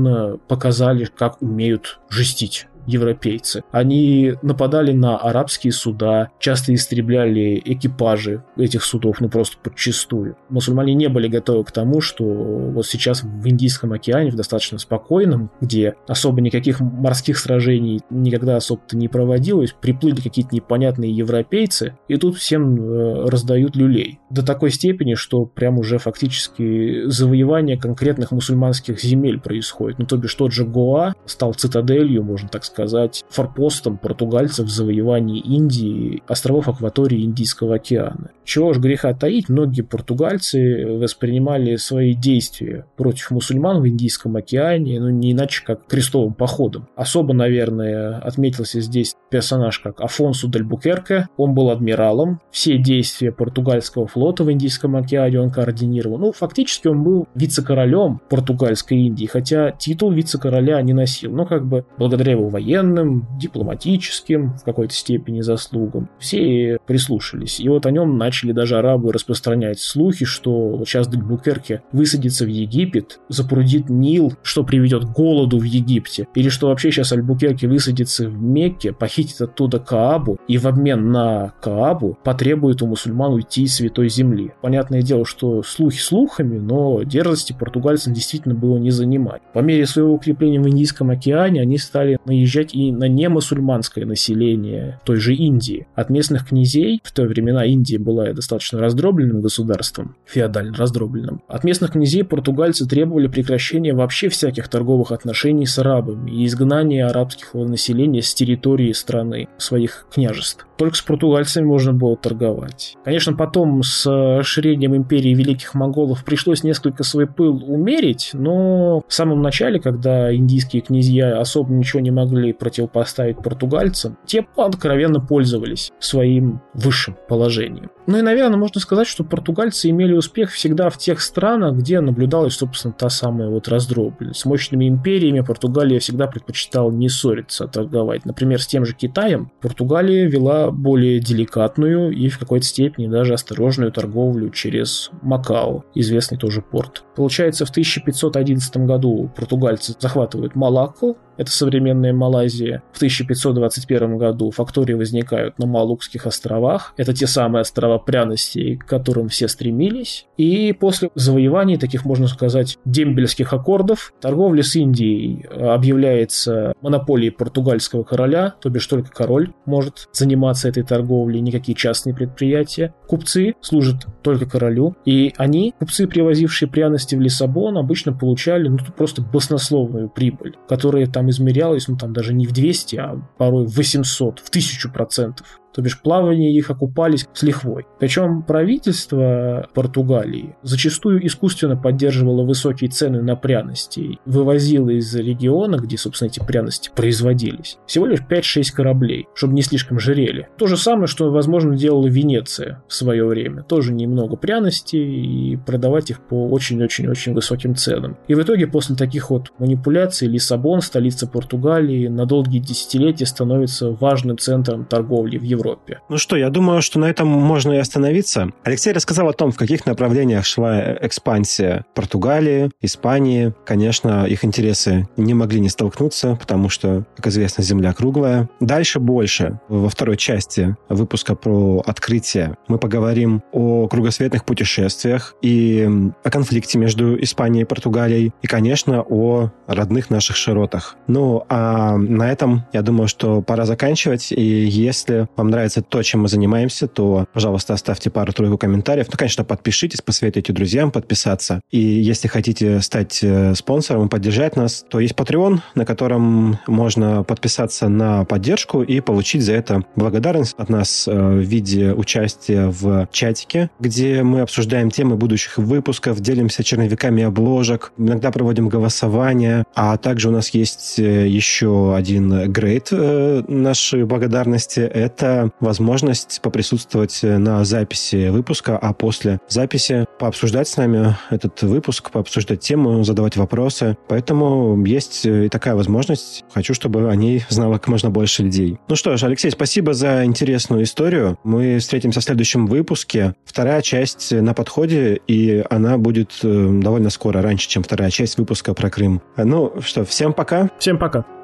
показали, 0.48 1.06
как 1.06 1.42
умеют 1.42 2.00
жестить 2.10 2.68
европейцы. 2.88 3.64
Они 3.72 4.34
нападали 4.42 4.94
на 4.94 5.18
арабские 5.18 5.74
суда, 5.74 6.30
часто 6.40 6.74
истребляли 6.74 7.62
экипажи 7.64 8.44
этих 8.56 8.84
судов, 8.84 9.20
ну 9.20 9.30
просто 9.30 9.58
подчистую. 9.62 10.38
Мусульмане 10.50 10.94
не 10.96 11.10
были 11.10 11.28
готовы 11.28 11.64
к 11.66 11.72
тому, 11.72 12.02
что 12.02 12.24
вот 12.24 12.88
сейчас 12.88 13.24
в 13.24 13.48
Индийском 13.48 13.94
океане, 13.94 14.32
в 14.32 14.36
достаточно 14.36 14.78
спокойном, 14.78 15.52
где 15.62 15.96
особо 16.08 16.42
никаких 16.42 16.80
морских 16.80 17.38
сражений 17.38 18.02
никогда 18.10 18.56
особо-то 18.56 18.98
не 18.98 19.08
проводилось, 19.08 19.76
приплыли 19.80 20.22
какие-то 20.22 20.56
непонятные 20.56 21.12
европейцы, 21.12 21.98
и 22.08 22.16
тут 22.18 22.38
всем 22.38 22.76
э, 22.76 23.30
раздают 23.30 23.76
люлей. 23.76 24.20
До 24.30 24.46
такой 24.46 24.72
степени, 24.72 25.16
что 25.16 25.46
прям 25.46 25.78
уже 25.78 25.98
фактически 25.98 27.08
завоевание 27.08 27.78
конкретных 27.78 28.32
мусульманских 28.32 29.02
земель 29.02 29.40
происходит. 29.40 30.00
Ну, 30.00 30.06
то 30.06 30.18
бишь 30.18 30.34
тот 30.36 30.54
же 30.54 30.66
Гоа 30.66 31.14
стал 31.26 31.54
цитаделью, 31.54 32.24
можно 32.24 32.48
так 32.48 32.64
сказать, 32.64 32.77
сказать, 32.78 33.26
форпостом 33.30 33.98
португальцев 33.98 34.68
в 34.68 34.70
завоевании 34.70 35.40
Индии, 35.40 36.22
островов 36.28 36.70
акватории 36.70 37.24
Индийского 37.24 37.76
океана. 37.76 38.30
Чего 38.44 38.74
ж 38.74 38.78
греха 38.78 39.14
таить, 39.14 39.50
многие 39.50 39.82
португальцы 39.82 40.86
воспринимали 40.86 41.76
свои 41.78 42.14
действия 42.14 42.86
против 42.96 43.32
мусульман 43.32 43.82
в 43.82 43.88
Индийском 43.88 44.36
океане, 44.36 45.00
ну 45.00 45.10
не 45.10 45.32
иначе 45.32 45.64
как 45.66 45.88
крестовым 45.88 46.36
походом. 46.36 46.88
Особо, 46.96 47.34
наверное, 47.34 48.20
отметился 48.20 48.80
здесь 48.80 49.16
персонаж 49.32 49.80
как 49.80 50.02
Афонсу 50.02 50.48
Дель 50.48 50.64
Букерке. 50.64 51.28
Он 51.36 51.54
был 51.54 51.72
адмиралом. 51.72 52.40
Все 52.52 52.78
действия 52.78 53.32
португальского 53.32 54.08
флота 54.08 54.44
в 54.44 54.52
Индийском 54.52 54.96
океане 54.96 55.42
он 55.42 55.50
координировал. 55.50 56.20
Ну, 56.20 56.32
фактически 56.32 56.88
он 56.88 57.04
был 57.04 57.28
вице-королем 57.34 58.22
португальской 58.30 59.00
Индии, 59.00 59.26
хотя 59.26 59.72
титул 59.72 60.12
вице-короля 60.12 60.82
не 60.84 60.94
носил. 60.94 61.32
Но 61.32 61.46
как 61.46 61.66
бы 61.66 61.86
благодаря 61.98 62.34
его 62.34 62.48
военным 62.48 62.67
военным, 62.68 63.26
дипломатическим 63.40 64.58
в 64.58 64.64
какой-то 64.64 64.94
степени 64.94 65.42
заслугам. 65.42 66.10
Все 66.20 66.80
прислушались. 66.86 67.60
И 67.60 67.70
вот 67.70 67.86
о 67.86 67.92
нем 67.92 68.18
начали 68.18 68.52
даже 68.52 68.78
арабы 68.78 69.14
распространять 69.14 69.80
слухи, 69.80 70.26
что 70.26 70.84
сейчас 70.86 71.08
Дельбукерке 71.08 71.82
высадится 71.94 72.46
в 72.46 72.50
Египет, 72.50 73.20
запрудит 73.30 73.90
Нил, 73.90 74.34
что 74.44 74.64
приведет 74.64 75.06
к 75.06 75.14
голоду 75.14 75.60
в 75.60 75.64
Египте. 75.64 76.28
Или 76.36 76.50
что 76.50 76.68
вообще 76.68 76.92
сейчас 76.92 77.14
Альбукерке 77.14 77.68
высадится 77.68 78.28
в 78.28 78.42
Мекке, 78.42 78.92
похитит 78.92 79.40
оттуда 79.42 79.80
Каабу 79.80 80.38
и 80.48 80.58
в 80.58 80.68
обмен 80.68 81.12
на 81.12 81.54
Каабу 81.62 82.18
потребует 82.24 82.82
у 82.82 82.88
мусульман 82.88 83.34
уйти 83.34 83.64
из 83.64 83.76
Святой 83.76 84.10
Земли. 84.10 84.52
Понятное 84.62 85.02
дело, 85.02 85.26
что 85.26 85.64
слухи 85.64 86.00
слухами, 86.00 86.58
но 86.58 87.04
дерзости 87.04 87.56
португальцам 87.58 88.14
действительно 88.14 88.56
было 88.56 88.78
не 88.78 88.92
занимать. 88.92 89.42
По 89.54 89.60
мере 89.60 89.86
своего 89.86 90.14
укрепления 90.14 90.60
в 90.60 90.68
Индийском 90.68 91.10
океане 91.10 91.62
они 91.62 91.78
стали 91.78 92.20
наезжать 92.26 92.57
наезжать 92.58 92.74
и 92.74 92.92
на 92.92 93.08
немусульманское 93.08 94.06
население 94.06 95.00
той 95.06 95.18
же 95.18 95.36
Индии. 95.36 95.88
От 95.96 96.10
местных 96.10 96.48
князей, 96.48 97.02
в 97.04 97.12
то 97.12 97.24
времена 97.24 97.66
Индия 97.66 98.00
была 98.00 98.34
достаточно 98.34 98.80
раздробленным 98.80 99.42
государством, 99.42 100.16
феодально 100.26 100.76
раздробленным, 100.76 101.42
от 101.48 101.64
местных 101.64 101.92
князей 101.92 102.24
португальцы 102.24 102.88
требовали 102.88 103.28
прекращения 103.28 103.94
вообще 103.94 104.30
всяких 104.30 104.68
торговых 104.68 105.12
отношений 105.12 105.66
с 105.66 105.78
арабами 105.80 106.32
и 106.32 106.46
изгнания 106.46 107.08
арабского 107.08 107.66
населения 107.66 108.22
с 108.22 108.34
территории 108.34 108.92
страны, 108.92 109.48
своих 109.58 110.08
княжеств. 110.14 110.67
Только 110.78 110.96
с 110.96 111.02
португальцами 111.02 111.66
можно 111.66 111.94
было 111.94 112.16
торговать. 112.16 112.96
Конечно, 113.04 113.34
потом 113.34 113.84
с 113.84 114.06
расширением 114.06 114.96
империи 114.96 115.34
великих 115.34 115.74
монголов 115.74 116.24
пришлось 116.24 116.64
несколько 116.64 117.04
свой 117.04 117.28
пыл 117.28 117.64
умерить, 117.68 118.32
но 118.34 119.02
в 119.08 119.14
самом 119.14 119.42
начале, 119.42 119.80
когда 119.80 120.34
индийские 120.34 120.82
князья 120.82 121.40
особо 121.40 121.74
ничего 121.74 122.00
не 122.00 122.12
могли 122.12 122.38
могли 122.38 122.54
противопоставить 122.54 123.38
португальцам, 123.38 124.18
те 124.26 124.46
откровенно 124.56 125.20
пользовались 125.20 125.92
своим 126.00 126.62
высшим 126.74 127.18
положением. 127.28 127.90
Ну 128.06 128.18
и, 128.18 128.22
наверное, 128.22 128.58
можно 128.58 128.80
сказать, 128.80 129.08
что 129.08 129.24
португальцы 129.24 129.90
имели 129.90 130.14
успех 130.14 130.52
всегда 130.52 130.90
в 130.90 130.98
тех 130.98 131.20
странах, 131.20 131.76
где 131.76 132.00
наблюдалась, 132.00 132.54
собственно, 132.54 132.94
та 132.94 133.10
самая 133.10 133.50
вот 133.50 133.68
раздробленность. 133.68 134.40
С 134.40 134.46
мощными 134.46 134.88
империями 134.88 135.42
Португалия 135.42 136.00
всегда 136.00 136.28
предпочитала 136.28 136.90
не 136.90 137.10
ссориться, 137.10 137.66
а 137.66 137.68
торговать. 137.68 138.26
Например, 138.26 138.62
с 138.62 138.68
тем 138.68 138.86
же 138.86 138.94
Китаем 138.94 139.52
Португалия 139.62 140.26
вела 140.26 140.67
более 140.72 141.20
деликатную 141.20 142.12
и 142.12 142.30
в 142.30 142.40
какой-то 142.40 142.66
степени 142.66 143.08
даже 143.08 143.34
осторожную 143.34 143.92
торговлю 143.92 144.50
через 144.50 145.12
Макао, 145.22 145.84
известный 145.96 146.38
тоже 146.38 146.62
порт. 146.62 147.04
Получается, 147.16 147.66
в 147.66 147.70
1511 147.70 148.78
году 148.78 149.32
португальцы 149.36 149.96
захватывают 150.00 150.56
Малакку, 150.56 151.18
это 151.38 151.52
современная 151.52 152.14
Малайзия. 152.14 152.82
В 152.92 152.98
1521 152.98 154.18
году 154.18 154.52
фактории 154.52 154.94
возникают 154.94 155.60
на 155.60 155.68
Малукских 155.68 156.26
островах. 156.26 156.94
Это 156.98 157.14
те 157.14 157.28
самые 157.28 157.62
острова 157.62 158.00
пряностей, 158.00 158.78
к 158.78 158.86
которым 158.86 159.30
все 159.30 159.48
стремились. 159.48 160.26
И 160.38 160.74
после 160.74 161.12
завоеваний 161.14 161.78
таких, 161.78 162.06
можно 162.06 162.28
сказать, 162.28 162.80
дембельских 162.86 163.54
аккордов, 163.54 164.14
торговля 164.20 164.64
с 164.64 164.76
Индией 164.76 165.46
объявляется 165.48 166.74
монополией 166.82 167.32
португальского 167.32 168.04
короля, 168.04 168.56
то 168.60 168.70
бишь 168.70 168.88
только 168.88 169.12
король 169.12 169.54
может 169.66 170.10
заниматься 170.12 170.57
этой 170.66 170.84
торговлей, 170.84 171.42
никакие 171.42 171.76
частные 171.76 172.14
предприятия. 172.14 172.94
Купцы 173.08 173.56
служат 173.62 174.08
только 174.22 174.46
королю, 174.46 174.96
и 175.06 175.34
они, 175.38 175.74
купцы, 175.80 176.08
привозившие 176.08 176.70
пряности 176.70 177.16
в 177.16 177.22
Лиссабон, 177.22 177.78
обычно 177.78 178.14
получали 178.14 178.68
ну, 178.68 178.78
просто 178.96 179.22
баснословную 179.22 180.10
прибыль, 180.10 180.56
которая 180.68 181.08
там 181.08 181.30
измерялась, 181.30 181.88
ну 181.88 181.98
там 181.98 182.14
даже 182.14 182.34
не 182.34 182.46
в 182.46 182.52
200, 182.52 182.96
а 182.98 183.22
порой 183.38 183.66
в 183.66 183.76
800, 183.76 184.40
в 184.40 184.50
1000 184.50 184.90
процентов 184.90 185.60
то 185.78 185.84
бишь 185.84 186.02
плавание 186.02 186.52
их 186.52 186.72
окупались 186.72 187.28
с 187.34 187.44
лихвой. 187.44 187.86
Причем 188.00 188.42
правительство 188.42 189.70
Португалии 189.76 190.56
зачастую 190.64 191.24
искусственно 191.28 191.78
поддерживало 191.78 192.44
высокие 192.44 192.90
цены 192.90 193.22
на 193.22 193.36
пряности, 193.36 194.18
вывозило 194.26 194.90
из 194.90 195.14
региона, 195.14 195.76
где, 195.76 195.96
собственно, 195.96 196.30
эти 196.30 196.40
пряности 196.40 196.90
производились, 196.96 197.78
всего 197.86 198.08
лишь 198.08 198.22
5-6 198.28 198.74
кораблей, 198.74 199.28
чтобы 199.36 199.54
не 199.54 199.62
слишком 199.62 200.00
жирели. 200.00 200.48
То 200.58 200.66
же 200.66 200.78
самое, 200.78 201.06
что, 201.06 201.30
возможно, 201.30 201.78
делала 201.78 202.08
Венеция 202.08 202.82
в 202.88 202.94
свое 202.96 203.28
время. 203.28 203.62
Тоже 203.62 203.94
немного 203.94 204.36
пряностей 204.36 205.52
и 205.54 205.58
продавать 205.58 206.10
их 206.10 206.22
по 206.22 206.50
очень-очень-очень 206.50 207.36
высоким 207.36 207.76
ценам. 207.76 208.18
И 208.28 208.34
в 208.34 208.42
итоге 208.42 208.66
после 208.66 208.96
таких 208.96 209.30
вот 209.30 209.52
манипуляций 209.60 210.28
Лиссабон, 210.28 210.82
столица 210.82 211.28
Португалии, 211.28 212.08
на 212.08 212.26
долгие 212.26 212.58
десятилетия 212.58 213.28
становится 213.28 213.92
важным 213.92 214.40
центром 214.40 214.84
торговли 214.84 215.38
в 215.38 215.44
Европе 215.44 215.67
Европе. 215.68 216.00
Ну 216.10 216.18
что, 216.18 216.36
я 216.36 216.50
думаю, 216.50 216.82
что 216.82 217.00
на 217.00 217.06
этом 217.06 217.28
можно 217.28 217.74
и 217.74 217.78
остановиться. 217.78 218.52
Алексей 218.64 218.94
рассказал 218.94 219.28
о 219.30 219.34
том, 219.34 219.52
в 219.52 219.58
каких 219.58 219.86
направлениях 219.86 220.46
шла 220.46 220.94
экспансия 221.02 221.86
Португалии, 221.94 222.72
Испании. 222.82 223.54
Конечно, 223.66 224.26
их 224.26 224.46
интересы 224.46 225.08
не 225.18 225.34
могли 225.34 225.60
не 225.60 225.70
столкнуться, 225.70 226.38
потому 226.40 226.70
что, 226.70 227.06
как 227.16 227.28
известно, 227.28 227.64
Земля 227.64 227.94
круглая. 227.94 228.50
Дальше 228.60 229.00
больше. 229.00 229.60
Во 229.68 229.90
второй 229.90 230.18
части 230.18 230.76
выпуска 230.90 231.36
про 231.36 231.84
открытие 231.86 232.58
мы 232.68 232.78
поговорим 232.78 233.44
о 233.52 233.88
кругосветных 233.88 234.46
путешествиях 234.46 235.36
и 235.42 235.90
о 236.24 236.30
конфликте 236.30 236.78
между 236.78 237.22
Испанией 237.22 237.64
и 237.64 237.66
Португалией, 237.66 238.34
и, 238.42 238.48
конечно, 238.48 239.02
о 239.02 239.52
родных 239.68 240.10
наших 240.10 240.36
широтах. 240.36 240.96
Ну, 241.08 241.44
а 241.50 241.98
на 241.98 242.32
этом, 242.32 242.66
я 242.74 242.82
думаю, 242.82 243.08
что 243.08 243.42
пора 243.42 243.66
заканчивать, 243.66 244.32
и 244.32 244.42
если 244.42 245.28
вам 245.36 245.47
нравится 245.50 245.82
то, 245.82 246.02
чем 246.04 246.22
мы 246.22 246.28
занимаемся, 246.28 246.88
то, 246.88 247.28
пожалуйста, 247.34 247.74
оставьте 247.74 248.10
пару-тройку 248.10 248.58
комментариев. 248.58 249.08
Ну, 249.12 249.18
конечно, 249.18 249.44
подпишитесь, 249.44 250.02
посоветуйте 250.02 250.54
друзьям 250.54 250.92
подписаться. 250.92 251.62
И 251.72 251.80
если 251.80 252.28
хотите 252.28 252.82
стать 252.82 253.20
э, 253.22 253.54
спонсором 253.56 254.08
и 254.08 254.10
поддержать 254.10 254.56
нас, 254.56 254.86
то 254.90 255.00
есть 255.00 255.14
Patreon, 255.14 255.60
на 255.76 255.86
котором 255.86 256.60
можно 256.68 257.24
подписаться 257.24 257.88
на 257.90 258.26
поддержку 258.26 258.82
и 258.82 259.00
получить 259.00 259.44
за 259.44 259.54
это 259.54 259.84
благодарность 259.96 260.56
от 260.58 260.70
нас 260.70 261.08
э, 261.08 261.12
в 261.12 261.40
виде 261.40 261.94
участия 261.94 262.68
в 262.68 263.08
чатике, 263.12 263.70
где 263.80 264.24
мы 264.24 264.42
обсуждаем 264.42 264.92
темы 264.92 265.16
будущих 265.16 265.58
выпусков, 265.58 266.20
делимся 266.20 266.64
черновиками 266.64 267.24
обложек, 267.24 267.92
иногда 267.98 268.32
проводим 268.32 268.70
голосование, 268.70 269.66
а 269.76 269.98
также 269.98 270.30
у 270.30 270.32
нас 270.32 270.50
есть 270.50 271.00
э, 271.00 271.28
еще 271.28 271.96
один 271.96 272.52
грейд 272.52 272.90
нашей 272.92 274.06
благодарности. 274.06 274.80
Это 274.80 275.37
возможность 275.60 276.40
поприсутствовать 276.42 277.20
на 277.24 277.64
записи 277.64 278.30
выпуска, 278.30 278.78
а 278.78 278.94
после 278.94 279.40
записи 279.48 280.06
пообсуждать 280.20 280.68
с 280.68 280.78
нами 280.78 281.16
этот 281.30 281.62
выпуск, 281.62 282.12
пообсуждать 282.12 282.60
тему, 282.62 283.04
задавать 283.04 283.38
вопросы. 283.38 283.98
Поэтому 284.08 284.84
есть 284.86 285.26
и 285.26 285.50
такая 285.50 285.76
возможность. 285.76 286.44
Хочу, 286.54 286.74
чтобы 286.74 287.10
о 287.10 287.16
ней 287.16 287.44
знало 287.50 287.74
как 287.74 287.88
можно 287.88 288.10
больше 288.10 288.44
людей. 288.44 288.80
Ну 288.88 288.96
что 288.96 289.16
ж, 289.18 289.24
Алексей, 289.24 289.52
спасибо 289.52 289.94
за 289.94 290.26
интересную 290.26 290.84
историю. 290.84 291.38
Мы 291.44 291.80
встретимся 291.80 292.20
в 292.20 292.24
следующем 292.24 292.68
выпуске. 292.68 293.36
Вторая 293.46 293.82
часть 293.82 294.32
на 294.32 294.54
подходе, 294.54 295.20
и 295.28 295.64
она 295.70 295.98
будет 295.98 296.40
э, 296.44 296.70
довольно 296.82 297.10
скоро, 297.10 297.42
раньше, 297.42 297.70
чем 297.70 297.84
вторая 297.84 298.10
часть 298.10 298.38
выпуска 298.38 298.74
про 298.74 298.90
Крым. 298.90 299.22
Ну 299.38 299.74
что, 299.82 300.06
всем 300.06 300.34
пока. 300.34 300.70
Всем 300.80 300.98
пока. 300.98 301.37